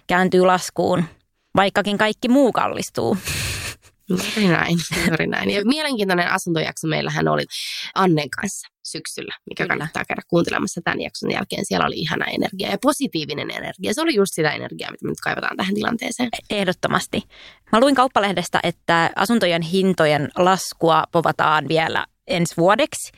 [0.06, 1.04] kääntyy laskuun,
[1.56, 3.16] vaikkakin kaikki muu kallistuu.
[4.08, 5.50] Juuri näin, juuri näin.
[5.50, 7.44] Ja mielenkiintoinen asuntojakso meillähän oli
[7.94, 9.68] Annen kanssa syksyllä, mikä Kyllä.
[9.68, 11.64] kannattaa käydä kuuntelemassa tämän jakson jälkeen.
[11.64, 13.94] Siellä oli ihana energia ja positiivinen energia.
[13.94, 16.28] Se oli just sitä energiaa, mitä me nyt kaivataan tähän tilanteeseen.
[16.50, 17.22] Ehdottomasti.
[17.72, 23.12] Mä luin kauppalehdestä, että asuntojen hintojen laskua povataan vielä ensi vuodeksi.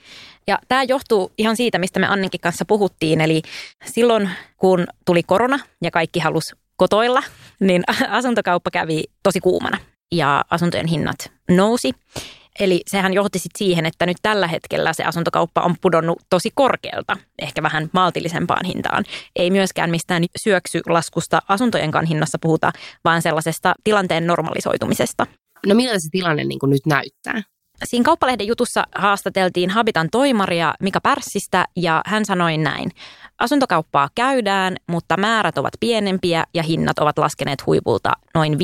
[0.46, 3.20] Ja tämä johtuu ihan siitä, mistä me Anninkin kanssa puhuttiin.
[3.20, 3.42] Eli
[3.86, 7.22] silloin, kun tuli korona ja kaikki halusi kotoilla,
[7.60, 9.78] niin asuntokauppa kävi tosi kuumana
[10.12, 11.92] ja asuntojen hinnat nousi.
[12.60, 17.16] Eli sehän johti sitten siihen, että nyt tällä hetkellä se asuntokauppa on pudonnut tosi korkealta,
[17.38, 19.04] ehkä vähän maltillisempaan hintaan.
[19.36, 22.72] Ei myöskään mistään syöksylaskusta asuntojenkaan hinnassa puhuta,
[23.04, 25.26] vaan sellaisesta tilanteen normalisoitumisesta.
[25.66, 27.42] No miltä se tilanne niin nyt näyttää?
[27.84, 32.90] Siinä kauppalehden jutussa haastateltiin Habitan toimaria Mika Pärssistä ja hän sanoi näin.
[33.40, 38.56] Asuntokauppaa käydään, mutta määrät ovat pienempiä ja hinnat ovat laskeneet huipulta noin 5-10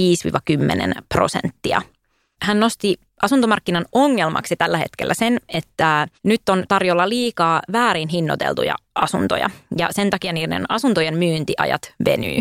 [1.14, 1.82] prosenttia.
[2.42, 9.50] Hän nosti asuntomarkkinan ongelmaksi tällä hetkellä sen, että nyt on tarjolla liikaa väärin hinnoiteltuja asuntoja
[9.78, 12.40] ja sen takia niiden asuntojen myyntiajat venyy.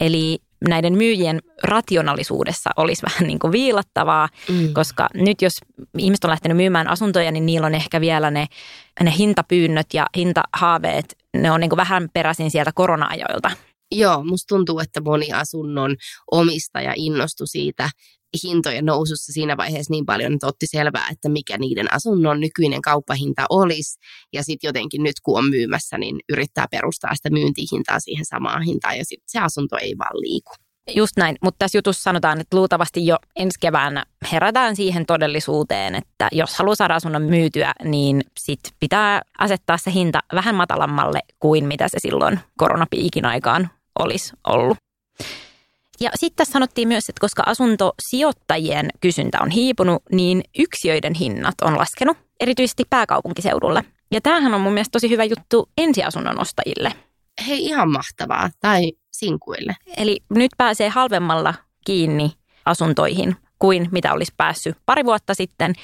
[0.00, 4.72] Eli näiden myyjien rationaalisuudessa olisi vähän niin kuin viilattavaa, mm.
[4.72, 5.52] koska nyt jos
[5.98, 8.46] ihmiset on lähtenyt myymään asuntoja, niin niillä on ehkä vielä ne,
[9.02, 13.50] ne hintapyynnöt ja hintahaaveet, ne on niin vähän peräisin sieltä korona-ajoilta.
[13.94, 15.96] Joo, musta tuntuu, että moni asunnon
[16.30, 17.90] omistaja innostui siitä
[18.42, 23.46] hintojen nousussa siinä vaiheessa niin paljon, että otti selvää, että mikä niiden asunnon nykyinen kauppahinta
[23.50, 23.98] olisi.
[24.32, 28.98] Ja sitten jotenkin nyt kun on myymässä, niin yrittää perustaa sitä myyntihintaa siihen samaan hintaan
[28.98, 30.52] ja sitten se asunto ei vaan liiku.
[30.94, 36.28] Just näin, mutta tässä jutussa sanotaan, että luultavasti jo ensi keväänä herätään siihen todellisuuteen, että
[36.32, 41.88] jos haluaa saada asunnon myytyä, niin sit pitää asettaa se hinta vähän matalammalle kuin mitä
[41.88, 44.78] se silloin koronapiikin aikaan olisi ollut.
[46.00, 52.16] Ja sitten sanottiin myös, että koska asuntosijoittajien kysyntä on hiipunut, niin yksiöiden hinnat on laskenut,
[52.40, 53.82] erityisesti pääkaupunkiseudulla.
[54.10, 56.92] Ja tämähän on mun mielestä tosi hyvä juttu ensiasunnon ostajille.
[57.46, 58.50] Hei, ihan mahtavaa.
[58.60, 59.76] Tai sinkuille.
[59.96, 62.32] Eli nyt pääsee halvemmalla kiinni
[62.64, 65.74] asuntoihin kuin mitä olisi päässyt pari vuotta sitten.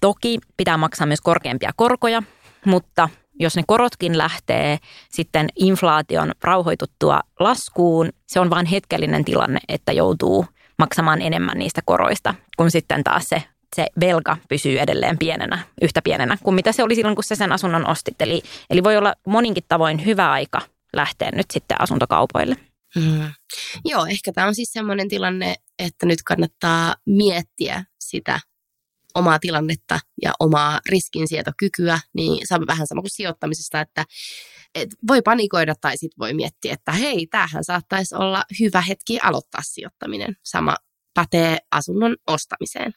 [0.00, 2.22] Toki pitää maksaa myös korkeampia korkoja,
[2.66, 3.08] mutta
[3.40, 4.78] jos ne korotkin lähtee
[5.10, 10.46] sitten inflaation rauhoituttua laskuun, se on vain hetkellinen tilanne, että joutuu
[10.78, 13.42] maksamaan enemmän niistä koroista, kun sitten taas se,
[13.76, 17.52] se velka pysyy edelleen pienenä, yhtä pienenä kuin mitä se oli silloin, kun sä sen
[17.52, 18.22] asunnon ostit.
[18.22, 20.60] Eli, eli voi olla moninkin tavoin hyvä aika
[20.96, 22.56] lähteä nyt sitten asuntokaupoille.
[22.96, 23.32] Mm.
[23.84, 28.40] Joo, ehkä tämä on siis sellainen tilanne, että nyt kannattaa miettiä sitä
[29.14, 34.04] omaa tilannetta ja omaa riskinsietokykyä, niin on vähän sama kuin sijoittamisesta, että
[34.74, 39.62] et voi panikoida tai sitten voi miettiä, että hei, tämähän saattaisi olla hyvä hetki aloittaa
[39.64, 40.36] sijoittaminen.
[40.44, 40.76] Sama
[41.14, 42.92] pätee asunnon ostamiseen.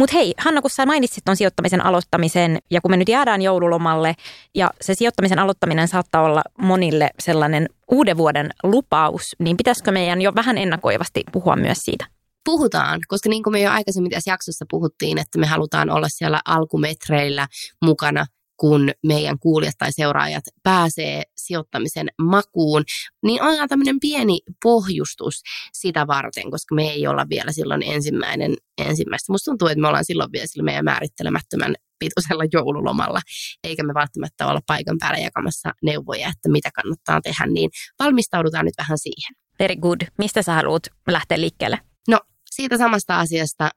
[0.00, 4.14] Mutta hei, Hanna, kun sä mainitsit tuon sijoittamisen aloittamisen ja kun me nyt jäädään joululomalle
[4.54, 10.32] ja se sijoittamisen aloittaminen saattaa olla monille sellainen uuden vuoden lupaus, niin pitäisikö meidän jo
[10.34, 12.06] vähän ennakoivasti puhua myös siitä?
[12.44, 16.40] puhutaan, koska niin kuin me jo aikaisemmin tässä jaksossa puhuttiin, että me halutaan olla siellä
[16.44, 17.46] alkumetreillä
[17.82, 18.26] mukana,
[18.60, 22.82] kun meidän kuulijat tai seuraajat pääsee sijoittamisen makuun,
[23.22, 25.42] niin on tämmöinen pieni pohjustus
[25.72, 29.32] sitä varten, koska me ei olla vielä silloin ensimmäinen ensimmäistä.
[29.32, 33.20] Musta tuntuu, että me ollaan silloin vielä sillä meidän määrittelemättömän pituisella joululomalla,
[33.64, 38.74] eikä me välttämättä olla paikan päällä jakamassa neuvoja, että mitä kannattaa tehdä, niin valmistaudutaan nyt
[38.78, 39.34] vähän siihen.
[39.58, 40.00] Very good.
[40.18, 41.78] Mistä sä haluat lähteä liikkeelle?
[42.08, 42.20] No
[42.50, 43.70] siitä samasta asiasta,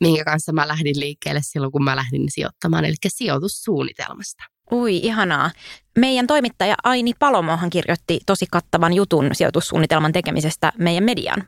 [0.00, 4.44] minkä kanssa mä lähdin liikkeelle silloin, kun mä lähdin sijoittamaan, eli sijoitussuunnitelmasta.
[4.72, 5.50] Ui, ihanaa.
[5.98, 11.44] Meidän toimittaja Aini Palomohan kirjoitti tosi kattavan jutun sijoitussuunnitelman tekemisestä meidän median.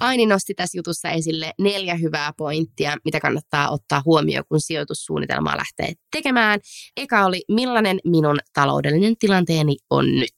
[0.00, 5.92] Aini nosti tässä jutussa esille neljä hyvää pointtia, mitä kannattaa ottaa huomioon, kun sijoitussuunnitelmaa lähtee
[6.12, 6.60] tekemään.
[6.96, 10.34] Eka oli, millainen minun taloudellinen tilanteeni on nyt.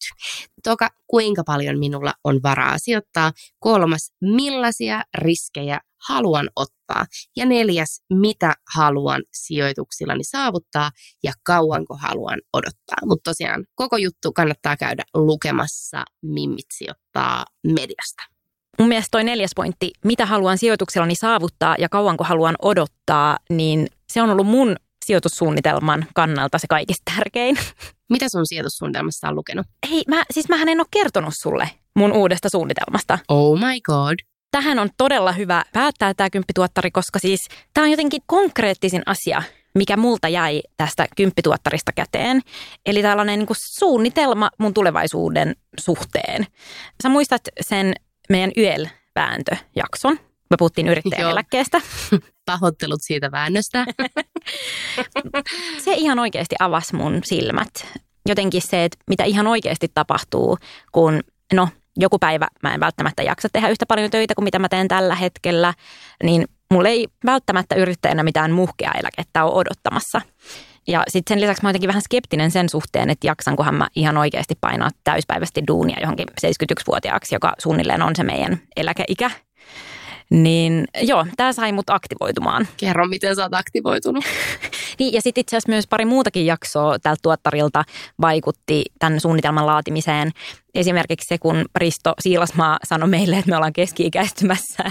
[0.63, 3.33] Toka, kuinka paljon minulla on varaa sijoittaa.
[3.59, 7.07] Kolmas, millaisia riskejä haluan ottaa.
[7.37, 10.91] Ja neljäs, mitä haluan sijoituksillani saavuttaa
[11.23, 12.99] ja kauanko haluan odottaa.
[13.07, 18.34] Mutta tosiaan koko juttu kannattaa käydä lukemassa Mimmit sijoittaa mediasta.
[18.79, 24.23] Mun mielestä toi neljäs pointti, mitä haluan sijoituksellani saavuttaa ja kauanko haluan odottaa, niin se
[24.23, 27.59] on ollut mun sijoitussuunnitelman kannalta se kaikista tärkein.
[28.11, 29.67] Mitä sun sijoitussuunnitelmassa on lukenut?
[29.91, 33.19] Hei, mä, siis mähän en ole kertonut sulle mun uudesta suunnitelmasta.
[33.29, 34.15] Oh my god.
[34.51, 37.41] tähän on todella hyvä päättää tämä kymppituottari, koska siis
[37.75, 39.43] tämä on jotenkin konkreettisin asia,
[39.75, 42.41] mikä multa jäi tästä kymppituottarista käteen.
[42.87, 46.47] Eli tällainen niin kuin suunnitelma mun tulevaisuuden suhteen.
[47.03, 47.95] Sä muistat sen
[48.29, 50.19] meidän YEL-vääntöjakson.
[50.51, 51.81] Me puhuttiin yrittäjän eläkkeestä.
[52.47, 53.87] Pahoittelut siitä väännöstä.
[55.85, 57.87] se ihan oikeasti avasi mun silmät.
[58.29, 60.59] Jotenkin se, että mitä ihan oikeasti tapahtuu,
[60.93, 61.21] kun
[61.53, 64.89] no joku päivä mä en välttämättä jaksa tehdä yhtä paljon töitä kuin mitä mä teen
[64.89, 65.75] tällä hetkellä,
[66.23, 70.21] niin mulla ei välttämättä yrittäjänä mitään muhkea eläkettä ole odottamassa.
[70.89, 74.55] Ja sitten sen lisäksi mä jotenkin vähän skeptinen sen suhteen, että jaksankohan mä ihan oikeasti
[74.61, 79.31] painaa täyspäiväisesti duunia johonkin 71-vuotiaaksi, joka suunnilleen on se meidän eläkeikä.
[80.31, 82.69] Niin joo, tämä sai mut aktivoitumaan.
[82.77, 84.25] Kerro, miten sä oot aktivoitunut.
[84.99, 87.85] niin, ja sitten itse asiassa myös pari muutakin jaksoa tältä tuottarilta
[88.21, 90.31] vaikutti tämän suunnitelman laatimiseen.
[90.75, 94.85] Esimerkiksi se, kun Risto Siilasmaa sanoi meille, että me ollaan keski-ikäistymässä.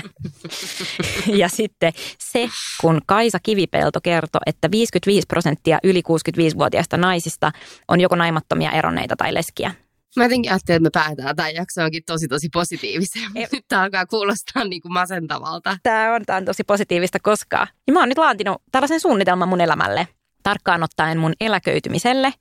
[1.42, 2.50] ja sitten se,
[2.82, 7.52] kun Kaisa Kivipelto kertoi, että 55 prosenttia yli 65-vuotiaista naisista
[7.88, 9.74] on joko naimattomia, eronneita tai leskiä.
[10.16, 13.32] Mä jotenkin ajattelin, että me päätään tämä jakso onkin tosi tosi positiiviseen.
[13.36, 15.78] Nyt tämä alkaa kuulostaa niin kuin masentavalta.
[15.84, 17.68] Tämä on, tämä on tosi positiivista koskaan.
[17.88, 20.08] Ja mä oon nyt laatinut tällaisen suunnitelman mun elämälle
[20.44, 22.34] tarkkaan ottaen mun eläköitymiselle.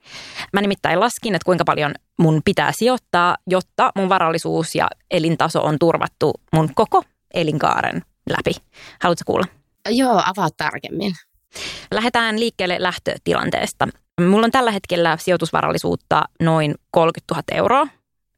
[0.53, 5.79] Mä nimittäin laskin, että kuinka paljon mun pitää sijoittaa, jotta mun varallisuus ja elintaso on
[5.79, 7.05] turvattu mun koko
[7.35, 8.55] elinkaaren läpi.
[9.03, 9.47] Haluatko kuulla?
[9.89, 11.13] Joo, avaa tarkemmin.
[11.91, 13.89] Lähdetään liikkeelle lähtötilanteesta.
[14.21, 17.87] Mulla on tällä hetkellä sijoitusvarallisuutta noin 30 000 euroa,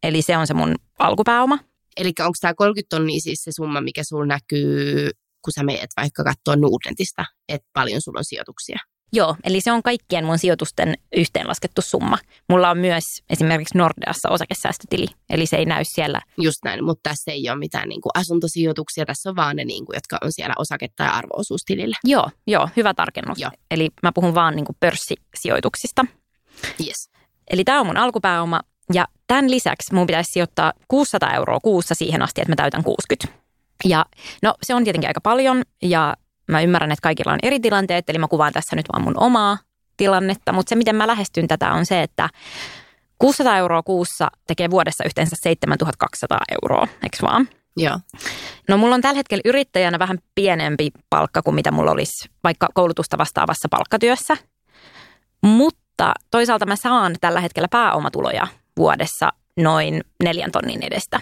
[0.03, 1.59] eli se on se mun alkupääoma.
[1.97, 5.11] Eli onko tämä 30 tonnia siis se summa, mikä sulla näkyy,
[5.45, 8.79] kun sä meet vaikka katsoa Nordentista, että paljon sulla on sijoituksia?
[9.13, 12.19] Joo, eli se on kaikkien mun sijoitusten yhteenlaskettu summa.
[12.49, 16.21] Mulla on myös esimerkiksi Nordeassa osakesäästötili, eli se ei näy siellä.
[16.41, 19.87] Just näin, mutta tässä ei ole mitään niin kuin asuntosijoituksia, tässä on vaan ne, niin
[19.87, 21.97] kuin, jotka on siellä osake- tai arvoosuustilillä.
[22.05, 23.39] Joo, joo, hyvä tarkennus.
[23.39, 23.51] Joo.
[23.71, 26.07] Eli mä puhun vaan niin kuin pörssisijoituksista.
[26.87, 27.11] Yes.
[27.51, 28.61] Eli tämä on mun alkupääoma,
[28.93, 33.45] ja tämän lisäksi mun pitäisi sijoittaa 600 euroa kuussa siihen asti, että mä täytän 60.
[33.85, 34.07] Ja
[34.43, 36.15] no se on tietenkin aika paljon ja
[36.49, 39.59] Mä ymmärrän, että kaikilla on eri tilanteet, eli mä kuvaan tässä nyt vaan mun omaa
[39.97, 42.29] tilannetta, mutta se, miten mä lähestyn tätä, on se, että
[43.19, 47.49] 600 euroa kuussa tekee vuodessa yhteensä 7200 euroa, eikö vaan?
[47.77, 47.99] Joo.
[48.69, 53.19] No mulla on tällä hetkellä yrittäjänä vähän pienempi palkka kuin mitä mulla olisi vaikka koulutusta
[53.19, 54.37] vastaavassa palkkatyössä.
[55.43, 61.21] Mutta toisaalta mä saan tällä hetkellä pääomatuloja vuodessa noin neljän tonnin edestä.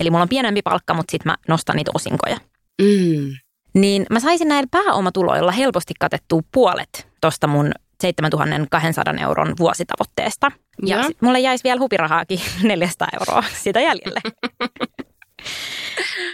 [0.00, 2.36] Eli mulla on pienempi palkka, mutta sitten mä nostan niitä osinkoja.
[2.82, 3.32] Mm
[3.74, 10.52] niin mä saisin näillä pääomatuloilla helposti katettua puolet tuosta mun 7200 euron vuositavoitteesta.
[10.86, 11.10] Ja, ja.
[11.20, 14.20] mulle jäisi vielä hupirahaakin 400 euroa sitä jäljelle.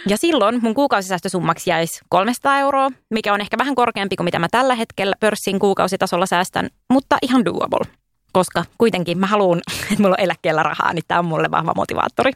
[0.07, 4.47] ja silloin mun kuukausisäästösummaksi jäisi 300 euroa, mikä on ehkä vähän korkeampi kuin mitä mä
[4.51, 7.91] tällä hetkellä pörssin kuukausitasolla säästän, mutta ihan doable.
[8.31, 9.61] Koska kuitenkin mä haluan,
[9.91, 12.31] että mulla on eläkkeellä rahaa, niin tämä on mulle vahva motivaattori.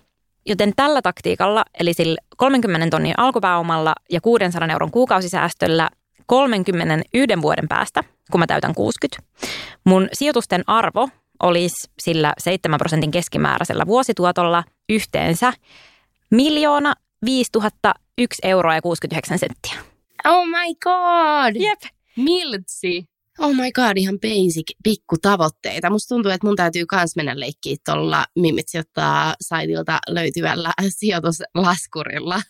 [0.45, 5.89] Joten tällä taktiikalla, eli sillä 30 tonnin alkupääomalla ja 600 euron kuukausisäästöllä
[6.25, 9.23] 31 vuoden päästä, kun mä täytän 60,
[9.85, 11.09] mun sijoitusten arvo
[11.43, 15.53] olisi sillä 7 prosentin keskimääräisellä vuosituotolla yhteensä
[16.31, 16.93] miljoona
[17.25, 19.73] 5001 euroa ja 69 senttiä.
[20.25, 21.55] Oh my god!
[21.55, 21.81] Jep.
[22.17, 23.05] Miltsi
[23.39, 25.89] oh my god, ihan basic, pikku tavoitteita.
[25.89, 32.41] Musta tuntuu, että mun täytyy kans mennä leikkiä tuolla Mimit sijoittaa saitilta löytyvällä sijoituslaskurilla.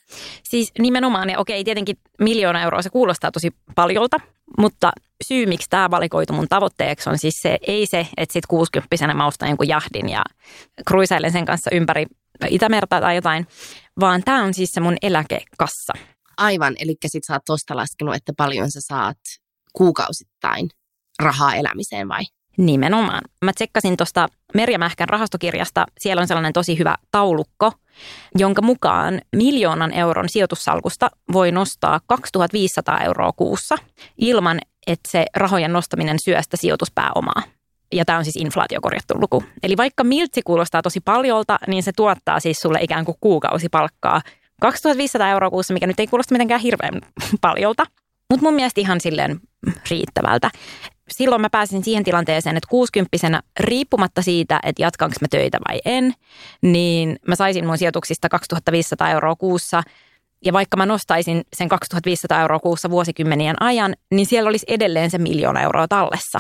[0.44, 4.18] Siis nimenomaan, ja okei, tietenkin miljoona euroa se kuulostaa tosi paljolta,
[4.58, 4.92] mutta
[5.24, 9.28] syy, miksi tämä valikoitu mun tavoitteeksi on siis se, ei se, että sit 60 mä
[9.28, 10.24] ostan jonkun jahdin ja
[10.88, 12.06] kruisailen sen kanssa ympäri
[12.50, 13.48] Itämerta tai jotain,
[14.00, 15.94] vaan tämä on siis se mun eläkekassa.
[16.38, 19.18] Aivan, eli sit sä oot tosta laskenut, että paljon sä saat
[19.74, 20.70] kuukausittain
[21.20, 22.22] rahaa elämiseen vai?
[22.58, 23.22] Nimenomaan.
[23.46, 25.86] Mä tsekkasin tuosta Merja Mähkän rahastokirjasta.
[26.00, 27.72] Siellä on sellainen tosi hyvä taulukko,
[28.36, 33.76] jonka mukaan miljoonan euron sijoitussalkusta voi nostaa 2500 euroa kuussa
[34.18, 37.44] ilman, että se rahojen nostaminen syö sitä sijoituspääomaa.
[37.94, 39.44] Ja tämä on siis inflaatiokorjattu luku.
[39.64, 44.22] Eli vaikka miltsi kuulostaa tosi paljolta, niin se tuottaa siis sulle ikään kuin kuukausipalkkaa
[44.62, 47.02] 2500 euroa kuussa, mikä nyt ei kuulosta mitenkään hirveän
[47.42, 47.86] paljolta.
[48.30, 49.40] Mutta mun mielestä ihan silleen
[49.90, 50.50] riittävältä.
[51.10, 56.14] Silloin mä pääsin siihen tilanteeseen, että 60 riippumatta siitä, että jatkanko mä töitä vai en,
[56.62, 59.84] niin mä saisin mun sijoituksista 2500 euroa kuussa.
[60.46, 65.18] Ja vaikka mä nostaisin sen 2500 euroa kuussa vuosikymmenien ajan, niin siellä olisi edelleen se
[65.18, 66.40] miljoona euroa tallessa.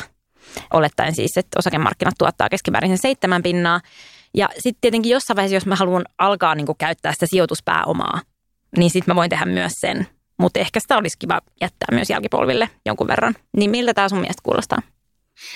[0.73, 3.81] Olettaen siis, että osakemarkkinat tuottaa keskimäärin sen seitsemän pinnaa.
[4.33, 8.21] Ja sitten tietenkin jossain vaiheessa, jos mä haluan alkaa niin käyttää sitä sijoituspääomaa,
[8.77, 10.07] niin sitten mä voin tehdä myös sen.
[10.39, 13.35] Mutta ehkä sitä olisi kiva jättää myös jälkipolville jonkun verran.
[13.57, 14.81] Niin miltä tämä sun mielestä kuulostaa?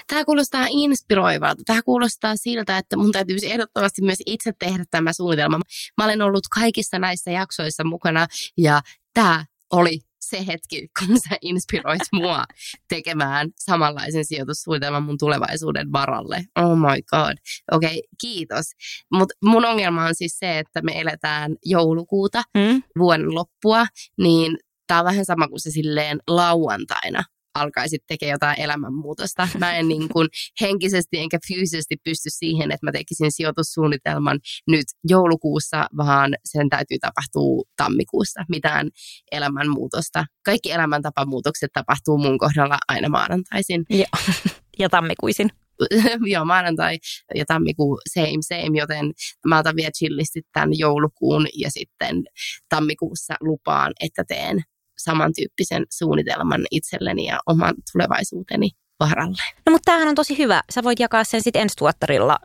[0.07, 1.61] Tämä kuulostaa inspiroivalta.
[1.65, 5.59] Tämä kuulostaa siltä, että mun täytyisi ehdottomasti myös itse tehdä tämä suunnitelma.
[5.97, 8.81] Mä olen ollut kaikissa näissä jaksoissa mukana ja
[9.13, 12.43] tämä oli se hetki, kun sä inspiroit mua
[12.89, 16.45] tekemään samanlaisen sijoitussuunnitelman mun tulevaisuuden varalle.
[16.55, 17.37] Oh my god.
[17.71, 18.65] Okei, okay, kiitos.
[19.11, 22.83] Mutta mun ongelma on siis se, että me eletään joulukuuta, mm.
[22.99, 23.85] vuoden loppua,
[24.17, 24.57] niin
[24.87, 27.23] tämä on vähän sama kuin se silleen lauantaina
[27.61, 29.47] alkaisit tekemään jotain elämänmuutosta.
[29.59, 30.27] Mä en niin kuin
[30.61, 37.63] henkisesti enkä fyysisesti pysty siihen, että mä tekisin sijoitussuunnitelman nyt joulukuussa, vaan sen täytyy tapahtua
[37.77, 38.45] tammikuussa.
[38.49, 38.89] Mitään
[39.31, 40.25] elämänmuutosta.
[40.45, 43.85] Kaikki elämäntapamuutokset tapahtuu mun kohdalla aina maanantaisin.
[43.89, 44.05] Ja,
[44.79, 45.49] ja tammikuisin.
[46.33, 46.97] Joo, maanantai
[47.35, 49.13] ja tammikuu same same, joten
[49.45, 52.23] mä otan vielä chillisti tämän joulukuun ja sitten
[52.69, 54.63] tammikuussa lupaan, että teen
[54.97, 58.69] samantyyppisen suunnitelman itselleni ja oman tulevaisuuteni
[58.99, 59.43] varalle.
[59.65, 60.61] No mutta tämähän on tosi hyvä.
[60.73, 62.37] Sä voit jakaa sen sitten ensi tuottarilla,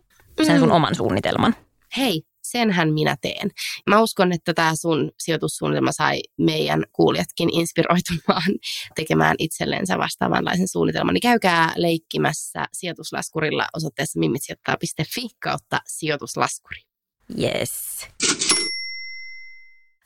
[0.42, 0.74] sen sun mm.
[0.74, 1.54] oman suunnitelman.
[1.96, 3.50] Hei, senhän minä teen.
[3.90, 8.52] Mä uskon, että tämä sun sijoitussuunnitelma sai meidän kuulijatkin inspiroitumaan
[8.96, 11.14] tekemään itsellensä vastaavanlaisen suunnitelman.
[11.14, 16.80] Niin käykää leikkimässä sijoituslaskurilla osoitteessa mimmitsijoittaa.fi kautta sijoituslaskuri.
[17.38, 18.51] Yes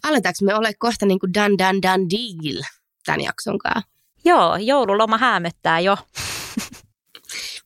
[0.09, 2.63] aletaanko me ole kohta niin kuin dan dan dan deal
[3.07, 3.91] tämän jakson kanssa?
[4.25, 5.97] Joo, joululoma häämöttää jo.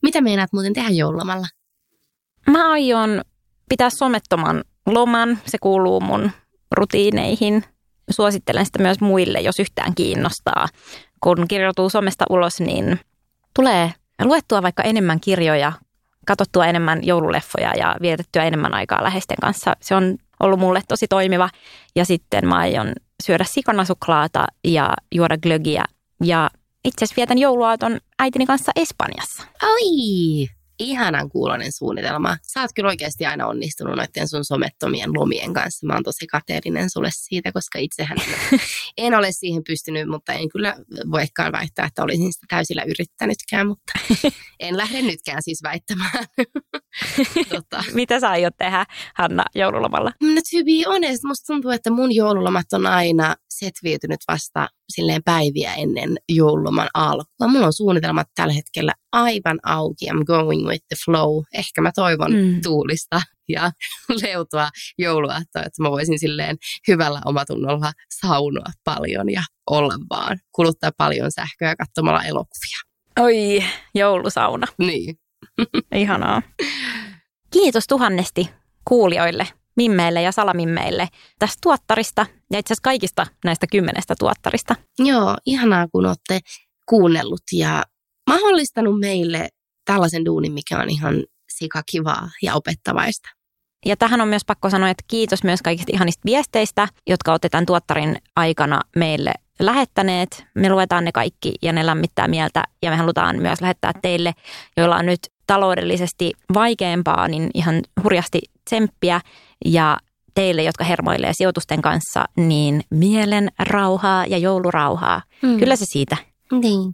[0.01, 1.47] Mitä meinaat muuten tehdä joululomalla?
[2.49, 3.21] Mä aion
[3.69, 5.39] pitää somettoman loman.
[5.45, 6.31] Se kuuluu mun
[6.71, 7.63] rutiineihin.
[8.09, 10.67] Suosittelen sitä myös muille, jos yhtään kiinnostaa.
[11.19, 12.99] Kun kirjoituu somesta ulos, niin
[13.55, 15.73] tulee luettua vaikka enemmän kirjoja,
[16.27, 19.75] katsottua enemmän joululeffoja ja vietettyä enemmän aikaa läheisten kanssa.
[19.81, 21.49] Se on ollut mulle tosi toimiva.
[21.95, 25.83] Ja sitten mä aion syödä sikanasuklaata ja juoda glögiä.
[26.23, 26.49] Ja
[26.85, 29.43] itse asiassa vietän jouluaaton äitini kanssa Espanjassa.
[29.61, 30.60] Ai!
[30.81, 32.37] Ihanan kuulonen suunnitelma.
[32.53, 35.87] Sä oot kyllä oikeasti aina onnistunut noiden sun somettomien lomien kanssa.
[35.87, 38.17] Mä oon tosi kateellinen sulle siitä, koska itsehän
[38.97, 40.75] en ole siihen pystynyt, mutta en kyllä
[41.11, 43.93] voikaan väittää, että olisin sitä täysillä yrittänytkään, mutta
[44.59, 46.25] en lähde nytkään siis väittämään.
[47.53, 47.83] tota.
[47.93, 50.11] Mitä sä aiot tehdä, Hanna, joululomalla?
[50.21, 53.35] No to be honest, musta tuntuu, että mun joululomat on aina
[53.65, 57.47] setviytynyt vasta silleen päiviä ennen joululoman alkua.
[57.47, 60.05] Mulla on suunnitelmat tällä hetkellä aivan auki.
[60.05, 61.43] I'm going with the flow.
[61.53, 62.61] Ehkä mä toivon mm.
[62.61, 63.71] tuulista ja
[64.21, 66.57] leutua jouluaattoa, että mä voisin silleen
[66.87, 67.91] hyvällä omatunnolla
[68.21, 72.77] saunoa paljon ja olla vaan, kuluttaa paljon sähköä katsomalla elokuvia.
[73.19, 73.63] Oi,
[73.95, 74.67] joulusauna.
[74.77, 75.15] Niin.
[75.95, 76.41] Ihanaa.
[77.53, 78.49] Kiitos tuhannesti
[78.87, 79.47] kuulijoille
[79.77, 81.07] mimmeille ja salamimmeille
[81.39, 84.75] tästä tuottarista ja itse asiassa kaikista näistä kymmenestä tuottarista.
[84.99, 86.39] Joo, ihanaa kun olette
[86.89, 87.83] kuunnellut ja
[88.29, 89.49] mahdollistanut meille
[89.85, 93.29] tällaisen duunin, mikä on ihan sikakivaa ja opettavaista.
[93.85, 98.17] Ja tähän on myös pakko sanoa, että kiitos myös kaikista ihanista viesteistä, jotka otetaan tuottarin
[98.35, 100.45] aikana meille lähettäneet.
[100.55, 104.33] Me luetaan ne kaikki ja ne lämmittää mieltä ja me halutaan myös lähettää teille,
[104.77, 109.21] joilla on nyt taloudellisesti vaikeampaa, niin ihan hurjasti tsemppiä
[109.65, 109.97] ja
[110.33, 115.21] teille, jotka hermoilee sijoitusten kanssa, niin mielen rauhaa ja joulurauhaa.
[115.41, 115.59] Mm.
[115.59, 116.17] Kyllä se siitä.
[116.51, 116.93] Niin.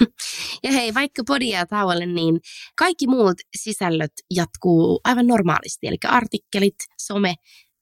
[0.64, 2.40] Ja hei, vaikka podia tauolle, niin
[2.78, 5.86] kaikki muut sisällöt jatkuu aivan normaalisti.
[5.86, 6.74] Eli artikkelit,
[7.06, 7.34] some,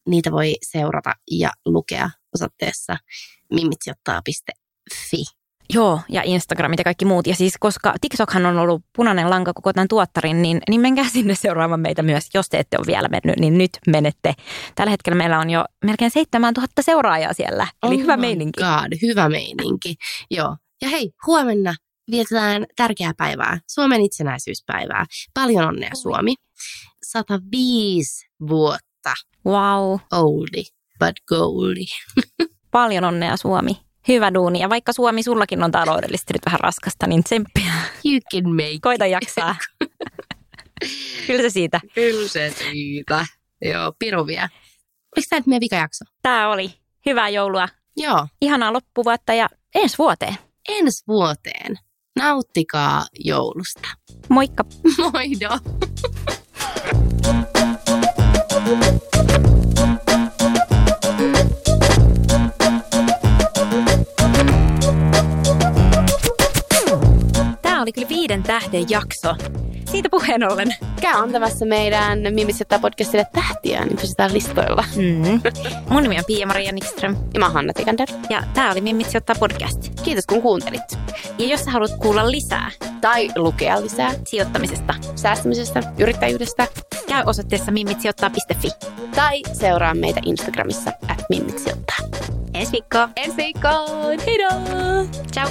[0.09, 2.97] niitä voi seurata ja lukea osoitteessa
[3.53, 5.40] mimmitsiottaa.fi.
[5.75, 7.27] Joo, ja Instagramit ja kaikki muut.
[7.27, 11.35] Ja siis koska TikTokhan on ollut punainen lanka koko tämän tuottarin, niin, niin menkää sinne
[11.35, 12.29] seuraamaan meitä myös.
[12.35, 14.35] Jos te ette ole vielä mennyt, niin nyt menette.
[14.75, 17.67] Tällä hetkellä meillä on jo melkein 7000 seuraajaa siellä.
[17.83, 18.61] Eli oh hyvä meininki.
[18.61, 19.95] God, hyvä meininki.
[20.31, 20.57] Joo.
[20.83, 21.75] Ja hei, huomenna
[22.11, 25.05] vietetään tärkeää päivää, Suomen itsenäisyyspäivää.
[25.35, 26.35] Paljon onnea Suomi.
[27.03, 29.15] 105 vuotta.
[29.47, 29.99] Wow.
[30.13, 30.65] Oldie,
[30.99, 31.97] but goldie.
[32.71, 33.90] Paljon onnea Suomi.
[34.09, 34.61] Hyvä duuni.
[34.61, 37.73] Ja vaikka Suomi sullakin on taloudellisesti nyt vähän raskasta, niin tsemppiä.
[38.05, 39.57] You can make Koita jaksaa.
[41.27, 41.81] Kyllä se siitä.
[41.95, 43.27] Kyllä se siitä.
[43.63, 44.49] Joo, piru vielä.
[45.17, 46.05] Oliko tämä nyt meidän vikajakso?
[46.23, 46.71] Tämä oli.
[47.07, 47.69] Hyvää joulua.
[47.97, 48.27] Joo.
[48.41, 50.35] Ihanaa loppuvuotta ja ensi vuoteen.
[50.69, 51.77] Ensi vuoteen.
[52.17, 53.89] Nauttikaa joulusta.
[54.29, 54.65] Moikka.
[55.13, 55.59] Moido.
[68.31, 69.35] viiden tähden jakso.
[69.91, 70.75] siitä puheen ollen.
[71.01, 74.85] Käy antamassa meidän Mimis podcastille tähtiä, niin pysytään listoilla.
[74.97, 75.41] Mm.
[75.89, 77.17] Mun nimi on Pia-Maria Nikström.
[77.35, 78.09] Ja mä oon Hanna Tikander.
[78.31, 80.03] Ja tää oli Mimitsi ottaa podcast.
[80.03, 80.83] Kiitos kun kuuntelit.
[81.39, 82.71] Ja jos sä haluat kuulla lisää
[83.01, 86.67] tai lukea lisää sijoittamisesta, säästämisestä, yrittäjyydestä,
[87.09, 88.69] käy osoitteessa mimitsiottaa.fi.
[89.15, 91.99] Tai seuraa meitä Instagramissa at mimitsiottaa.
[92.55, 93.09] Ensi viikkoon.
[93.17, 94.19] Ensi viikkoon.
[95.33, 95.51] Ciao.